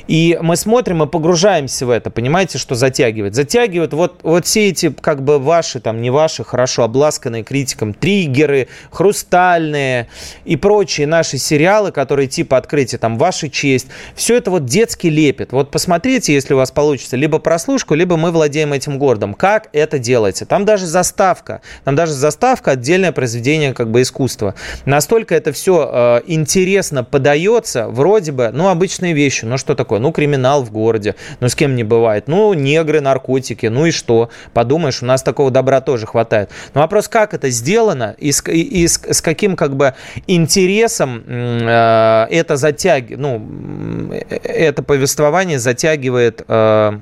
И 0.08 0.39
мы 0.41 0.56
смотрим 0.56 1.04
и 1.04 1.08
погружаемся 1.08 1.86
в 1.86 1.89
это, 1.89 2.10
понимаете, 2.12 2.58
что 2.60 2.76
затягивает? 2.76 3.36
Затягивает 3.40 3.94
вот, 3.94 4.22
вот 4.24 4.46
все 4.46 4.70
эти, 4.70 4.90
как 4.90 5.22
бы 5.22 5.38
ваши, 5.38 5.80
там, 5.80 6.02
не 6.02 6.10
ваши, 6.10 6.44
хорошо 6.44 6.84
обласканные 6.84 7.44
критиком, 7.44 7.94
триггеры, 7.94 8.68
хруста 8.90 9.50
«Криминальные» 9.60 10.08
и 10.46 10.56
прочие 10.56 11.08
наши 11.08 11.38
сериалы, 11.38 11.92
которые 11.92 12.28
типа 12.28 12.58
«Открытие», 12.58 13.00
там 13.00 13.18
«Ваша 13.18 13.50
честь», 13.50 13.88
все 14.16 14.38
это 14.38 14.52
вот 14.52 14.66
детский 14.66 15.10
лепет. 15.10 15.52
Вот 15.52 15.72
посмотрите, 15.72 16.34
если 16.34 16.54
у 16.54 16.58
вас 16.58 16.72
получится, 16.72 17.16
либо 17.16 17.40
прослушку, 17.40 17.96
либо 17.96 18.18
мы 18.18 18.32
владеем 18.32 18.74
этим 18.74 19.00
городом. 19.00 19.34
Как 19.34 19.70
это 19.74 20.00
делается? 20.00 20.46
Там 20.46 20.66
даже 20.66 20.86
заставка, 20.86 21.62
там 21.84 21.96
даже 21.96 22.14
заставка 22.14 22.72
отдельное 22.72 23.12
произведение 23.12 23.74
как 23.74 23.90
бы 23.90 24.02
искусства. 24.02 24.56
Настолько 24.86 25.36
это 25.36 25.52
все 25.52 25.90
э, 25.92 26.22
интересно 26.28 27.04
подается, 27.04 27.88
вроде 27.88 28.32
бы, 28.32 28.50
ну, 28.54 28.70
обычные 28.70 29.14
вещи. 29.14 29.46
Ну, 29.46 29.58
что 29.58 29.76
такое? 29.76 30.00
Ну, 30.00 30.12
криминал 30.12 30.64
в 30.64 30.72
городе. 30.72 31.16
Ну, 31.40 31.50
с 31.50 31.56
кем 31.56 31.76
не 31.76 31.84
бывает? 31.84 32.28
Ну, 32.28 32.54
негры, 32.54 33.02
наркотики. 33.02 33.29
Ну 33.70 33.86
и 33.86 33.92
что? 33.92 34.30
Подумаешь, 34.54 35.02
у 35.02 35.06
нас 35.06 35.24
такого 35.24 35.52
добра 35.52 35.82
тоже 35.82 36.06
хватает. 36.06 36.50
Но 36.74 36.82
вопрос, 36.82 37.08
как 37.08 37.34
это 37.34 37.50
сделано 37.50 38.16
и 38.18 38.32
с, 38.32 38.44
и, 38.48 38.62
и 38.62 38.88
с, 38.88 39.00
с 39.00 39.22
каким 39.22 39.56
как 39.56 39.76
бы 39.76 39.94
интересом 40.28 41.24
э, 41.28 42.28
это 42.30 42.58
затягивает, 42.58 43.20
ну, 43.20 44.12
э, 44.12 44.36
это 44.44 44.84
повествование 44.84 45.60
затягивает 45.60 46.44
э, 46.48 47.00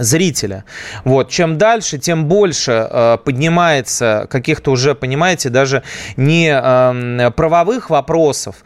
зрителя. 0.00 0.64
Вот. 1.04 1.30
Чем 1.30 1.58
дальше, 1.58 1.98
тем 1.98 2.26
больше 2.26 2.88
э, 2.90 3.18
поднимается 3.24 4.26
каких-то 4.30 4.72
уже, 4.72 4.94
понимаете, 4.94 5.50
даже 5.50 5.82
не 6.16 6.50
э, 6.50 7.30
правовых 7.30 7.90
вопросов, 7.90 8.56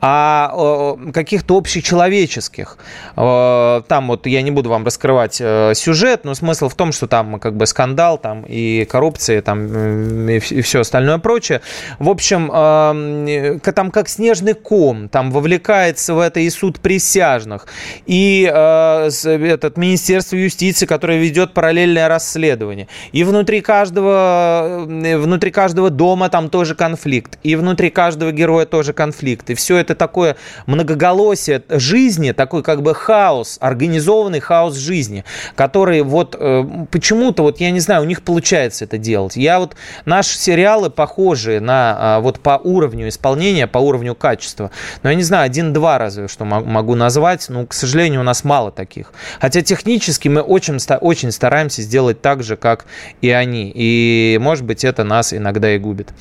а 0.00 0.52
э, 0.54 1.12
каких-то 1.12 1.56
общечеловеческих. 1.56 2.78
Э, 3.16 3.82
там 3.88 4.08
вот 4.08 4.26
я 4.26 4.42
не 4.42 4.50
буду 4.50 4.70
вам 4.70 4.84
раскрывать 4.84 5.38
э, 5.40 5.72
сюжет, 5.74 6.24
но 6.24 6.34
смысл 6.34 6.68
в 6.68 6.74
том, 6.74 6.92
что 6.92 7.06
там 7.06 7.38
как 7.40 7.56
бы 7.56 7.66
скандал, 7.66 8.18
там 8.18 8.44
и 8.46 8.84
коррупция, 8.84 9.42
там 9.42 10.28
и, 10.28 10.36
и 10.36 10.62
все 10.62 10.80
остальное 10.80 11.18
прочее. 11.18 11.60
В 11.98 12.08
общем, 12.08 12.50
э, 12.52 13.58
там 13.74 13.90
как 13.90 14.08
снежный 14.08 14.54
ком, 14.54 15.08
там 15.08 15.30
вовлекается 15.30 16.14
в 16.14 16.20
это 16.20 16.40
и 16.40 16.50
суд 16.50 16.80
присяжных, 16.80 17.66
и 18.06 18.50
э, 18.52 19.10
этот 19.24 19.76
Министерство 19.76 20.36
юстиции 20.36 20.83
полиции, 20.84 20.86
которая 20.86 21.18
ведет 21.18 21.54
параллельное 21.54 22.08
расследование. 22.08 22.86
И 23.12 23.24
внутри 23.24 23.60
каждого, 23.60 24.86
э, 24.88 25.18
внутри 25.18 25.50
каждого 25.50 25.90
дома 25.90 26.28
там 26.28 26.48
тоже 26.48 26.74
конфликт. 26.74 27.38
И 27.42 27.56
внутри 27.56 27.90
каждого 27.90 28.32
героя 28.32 28.66
тоже 28.66 28.92
конфликт. 28.92 29.50
И 29.50 29.54
все 29.54 29.76
это 29.76 29.94
такое 29.94 30.36
многоголосие 30.66 31.62
жизни, 31.68 32.32
такой 32.32 32.62
как 32.62 32.82
бы 32.82 32.94
хаос, 32.94 33.58
организованный 33.60 34.40
хаос 34.40 34.76
жизни, 34.76 35.24
который 35.56 36.02
вот 36.02 36.36
э, 36.38 36.64
почему-то, 36.90 37.42
вот 37.42 37.60
я 37.60 37.70
не 37.70 37.80
знаю, 37.80 38.02
у 38.02 38.06
них 38.06 38.22
получается 38.22 38.84
это 38.84 38.98
делать. 38.98 39.36
Я 39.36 39.58
вот, 39.58 39.76
наши 40.04 40.38
сериалы 40.38 40.90
похожи 40.90 41.60
на 41.60 41.96
а, 41.98 42.20
вот 42.20 42.40
по 42.40 42.60
уровню 42.62 43.08
исполнения, 43.08 43.66
по 43.66 43.78
уровню 43.78 44.14
качества. 44.14 44.70
Но 45.02 45.10
я 45.10 45.16
не 45.16 45.22
знаю, 45.22 45.46
один-два 45.46 45.98
разве 45.98 46.28
что 46.28 46.44
могу 46.44 46.94
назвать. 46.94 47.48
Но, 47.48 47.66
к 47.66 47.72
сожалению, 47.72 48.20
у 48.20 48.24
нас 48.24 48.44
мало 48.44 48.70
таких. 48.70 49.12
Хотя 49.40 49.62
технически 49.62 50.28
мы 50.28 50.40
очень 50.40 50.73
очень, 50.76 51.24
очень 51.24 51.32
стараемся 51.32 51.80
сделать 51.80 52.20
так 52.20 52.42
же, 52.42 52.56
как 52.56 52.86
и 53.22 53.30
они. 53.30 53.72
И, 53.74 54.38
может 54.40 54.64
быть, 54.64 54.84
это 54.84 55.04
нас 55.04 55.32
иногда 55.32 55.74
и 55.74 55.78
губит. 55.78 56.12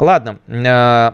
Ладно. 0.00 0.38
Э, 0.48 1.12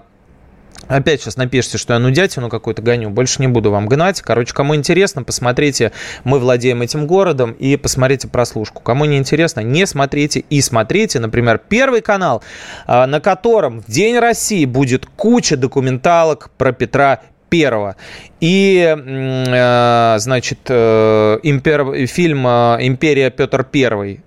опять 0.87 1.21
сейчас 1.21 1.37
напишите, 1.37 1.77
что 1.77 1.93
я 1.93 1.99
нудятину 1.99 2.49
какую-то 2.49 2.81
гоню. 2.81 3.11
Больше 3.11 3.43
не 3.43 3.49
буду 3.49 3.71
вам 3.71 3.87
гнать. 3.87 4.23
Короче, 4.23 4.55
кому 4.55 4.75
интересно, 4.75 5.23
посмотрите 5.25 5.93
«Мы 6.25 6.39
владеем 6.39 6.81
этим 6.83 7.07
городом» 7.07 7.53
и 7.53 7.77
посмотрите 7.77 8.29
прослушку. 8.29 8.83
Кому 8.83 9.05
не 9.05 9.19
интересно, 9.19 9.61
не 9.61 9.87
смотрите 9.87 10.45
и 10.49 10.61
смотрите. 10.61 11.19
Например, 11.19 11.59
Первый 11.59 12.01
канал, 12.01 12.43
э, 12.87 13.05
на 13.07 13.21
котором 13.21 13.81
в 13.83 13.91
День 13.91 14.19
России 14.19 14.65
будет 14.65 15.07
куча 15.07 15.57
документалок 15.57 16.51
про 16.57 16.73
Петра 16.73 17.21
первого. 17.55 17.95
И, 18.41 18.85
э, 18.85 20.17
значит, 20.19 20.59
э, 20.69 21.39
импер, 21.45 22.07
фильм 22.07 22.47
э, 22.49 22.79
«Империя 22.81 23.31
Петр 23.31 23.63
Первый», 23.63 24.21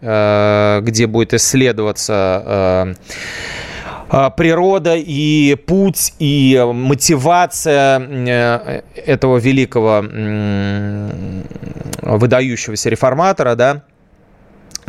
где 0.82 1.08
будет 1.08 1.34
исследоваться 1.34 2.96
природа 4.38 4.96
и 4.96 5.56
путь 5.56 6.14
и 6.20 6.66
мотивация 6.74 8.00
этого 8.96 9.38
великого 9.38 10.06
выдающегося 12.02 12.90
реформатора, 12.90 13.56
да, 13.56 13.84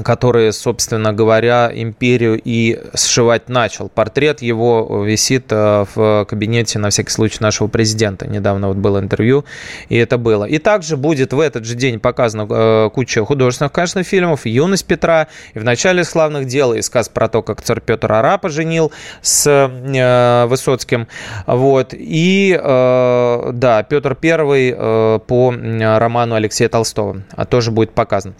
который, 0.02 0.52
собственно 0.52 1.12
говоря, 1.12 1.70
империю 1.74 2.40
и 2.42 2.80
сшивать 2.94 3.48
начал. 3.48 3.88
Портрет 3.88 4.42
его 4.42 5.04
висит 5.04 5.46
э, 5.50 5.86
в 5.94 6.24
кабинете, 6.28 6.78
на 6.78 6.90
всякий 6.90 7.10
случай, 7.10 7.38
нашего 7.40 7.68
президента. 7.68 8.26
Недавно 8.26 8.68
вот 8.68 8.76
было 8.76 8.98
интервью, 9.00 9.44
и 9.88 9.96
это 9.96 10.18
было. 10.18 10.44
И 10.44 10.58
также 10.58 10.96
будет 10.96 11.32
в 11.32 11.40
этот 11.40 11.64
же 11.64 11.74
день 11.74 11.98
показана 11.98 12.46
э, 12.48 12.90
куча 12.94 13.24
художественных, 13.24 13.72
конечно, 13.72 14.02
фильмов. 14.04 14.46
«Юность 14.46 14.86
Петра», 14.86 15.26
и 15.54 15.58
«В 15.58 15.64
начале 15.64 16.04
славных 16.04 16.46
дел», 16.46 16.74
и 16.74 16.82
сказ 16.82 17.08
про 17.08 17.28
то, 17.28 17.42
как 17.42 17.62
царь 17.62 17.80
Петр 17.80 18.12
Арапа 18.12 18.48
женил 18.48 18.92
с 19.20 19.46
э, 19.46 20.46
Высоцким. 20.46 21.08
Вот. 21.46 21.88
И, 21.92 22.58
да, 22.58 23.86
Петр 23.88 24.16
I 24.22 25.18
по 25.26 25.54
роману 25.98 26.34
Алексея 26.34 26.68
Толстого 26.68 27.22
тоже 27.48 27.70
будет 27.70 27.92
показан. 27.92 28.34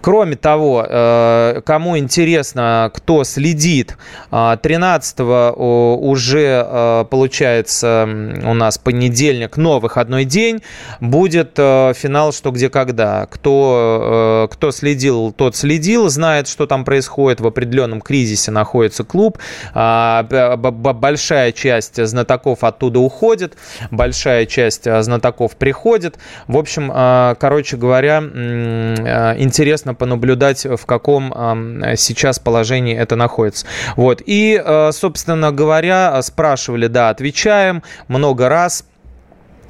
Кроме 0.00 0.36
того, 0.36 0.86
кому 1.64 1.98
интересно, 1.98 2.90
кто 2.94 3.24
следит, 3.24 3.96
13 4.30 5.20
уже 5.20 7.06
получается 7.10 8.08
у 8.44 8.54
нас 8.54 8.78
понедельник, 8.78 9.56
но 9.56 9.80
выходной 9.80 10.24
день, 10.24 10.62
будет 11.00 11.52
финал 11.56 12.32
«Что, 12.32 12.50
где, 12.50 12.68
когда». 12.68 13.26
Кто, 13.26 14.48
кто 14.50 14.70
следил, 14.70 15.32
тот 15.32 15.56
следил, 15.56 16.08
знает, 16.08 16.48
что 16.48 16.66
там 16.66 16.84
происходит. 16.84 17.40
В 17.40 17.46
определенном 17.46 18.00
кризисе 18.00 18.50
находится 18.50 19.04
клуб. 19.04 19.38
Большая 20.98 21.52
часть 21.52 22.04
знатоков 22.06 22.64
оттуда 22.64 22.98
уходит, 22.98 23.56
большая 23.90 24.46
часть 24.46 24.84
знатоков 25.02 25.56
приходит. 25.56 26.18
В 26.46 26.56
общем, 26.56 26.90
короче 27.38 27.76
говоря, 27.76 28.18
интересно 28.18 29.94
понаблюдать, 29.94 30.64
в 30.64 30.86
каком 30.88 31.32
сейчас 31.96 32.40
положении 32.40 32.96
это 32.96 33.14
находится. 33.14 33.66
Вот. 33.94 34.22
И, 34.26 34.60
собственно 34.90 35.52
говоря, 35.52 36.20
спрашивали, 36.22 36.88
да, 36.88 37.10
отвечаем 37.10 37.84
много 38.08 38.48
раз 38.48 38.84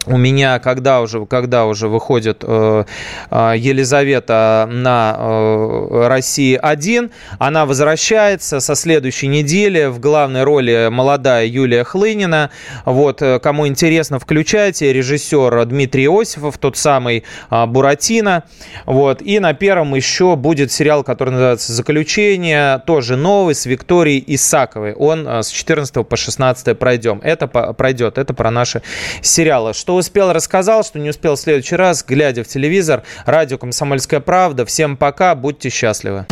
у 0.09 0.17
меня, 0.17 0.59
когда 0.59 1.01
уже, 1.01 1.27
когда 1.27 1.67
уже 1.67 1.89
выходит 1.89 2.45
э, 2.47 2.85
э 3.31 3.55
Елизавета 3.57 4.69
на 4.71 5.17
э, 5.19 6.07
России 6.09 6.59
1, 6.61 7.11
она 7.39 7.67
возвращается 7.67 8.61
со 8.61 8.75
следующей 8.75 9.27
недели 9.27 9.87
в 9.87 10.01
главной 10.01 10.45
роли 10.45 10.89
молодая 10.91 11.47
Юлия 11.47 11.85
Хлынина. 11.85 12.51
Вот, 12.85 13.23
э, 13.23 13.39
кому 13.39 13.67
интересно, 13.67 14.19
включайте. 14.19 14.93
Режиссер 14.93 15.65
Дмитрий 15.67 16.09
Осипов, 16.09 16.59
тот 16.59 16.77
самый 16.77 17.25
э, 17.51 17.67
Буратино. 17.67 18.45
Вот, 18.87 19.23
и 19.23 19.39
на 19.41 19.55
первом 19.55 19.95
еще 19.95 20.37
будет 20.37 20.73
сериал, 20.73 21.05
который 21.05 21.31
называется 21.31 21.73
«Заключение», 21.73 22.83
тоже 22.87 23.17
новый, 23.17 23.55
с 23.55 23.67
Викторией 23.67 24.23
Исаковой. 24.27 24.95
Он 24.95 25.27
э, 25.27 25.43
с 25.43 25.49
14 25.49 26.07
по 26.07 26.17
16 26.17 26.79
пройдем. 26.79 27.21
Это 27.23 27.47
пройдет, 27.47 28.19
это 28.19 28.35
про 28.35 28.51
наши 28.51 28.83
сериалы. 29.23 29.75
Что 29.75 29.97
успел, 29.99 30.32
рассказал, 30.32 30.84
что 30.84 30.99
не 30.99 31.11
успел 31.11 31.36
в 31.36 31.40
следующий 31.40 31.76
раз, 31.76 32.05
глядя 32.07 32.44
в 32.44 32.49
телевизор. 32.49 33.03
Радио 33.26 33.59
«Комсомольская 33.59 34.20
правда». 34.20 34.64
Всем 34.64 34.96
пока, 34.96 35.34
будьте 35.34 35.68
счастливы. 35.68 36.26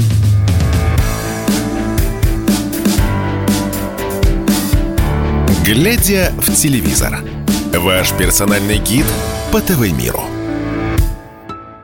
Глядя 5.65 6.33
в 6.37 6.55
телевизор. 6.55 7.19
Ваш 7.75 8.13
персональный 8.13 8.79
гид 8.79 9.07
по 9.51 9.61
ТВ-миру. 9.61 10.36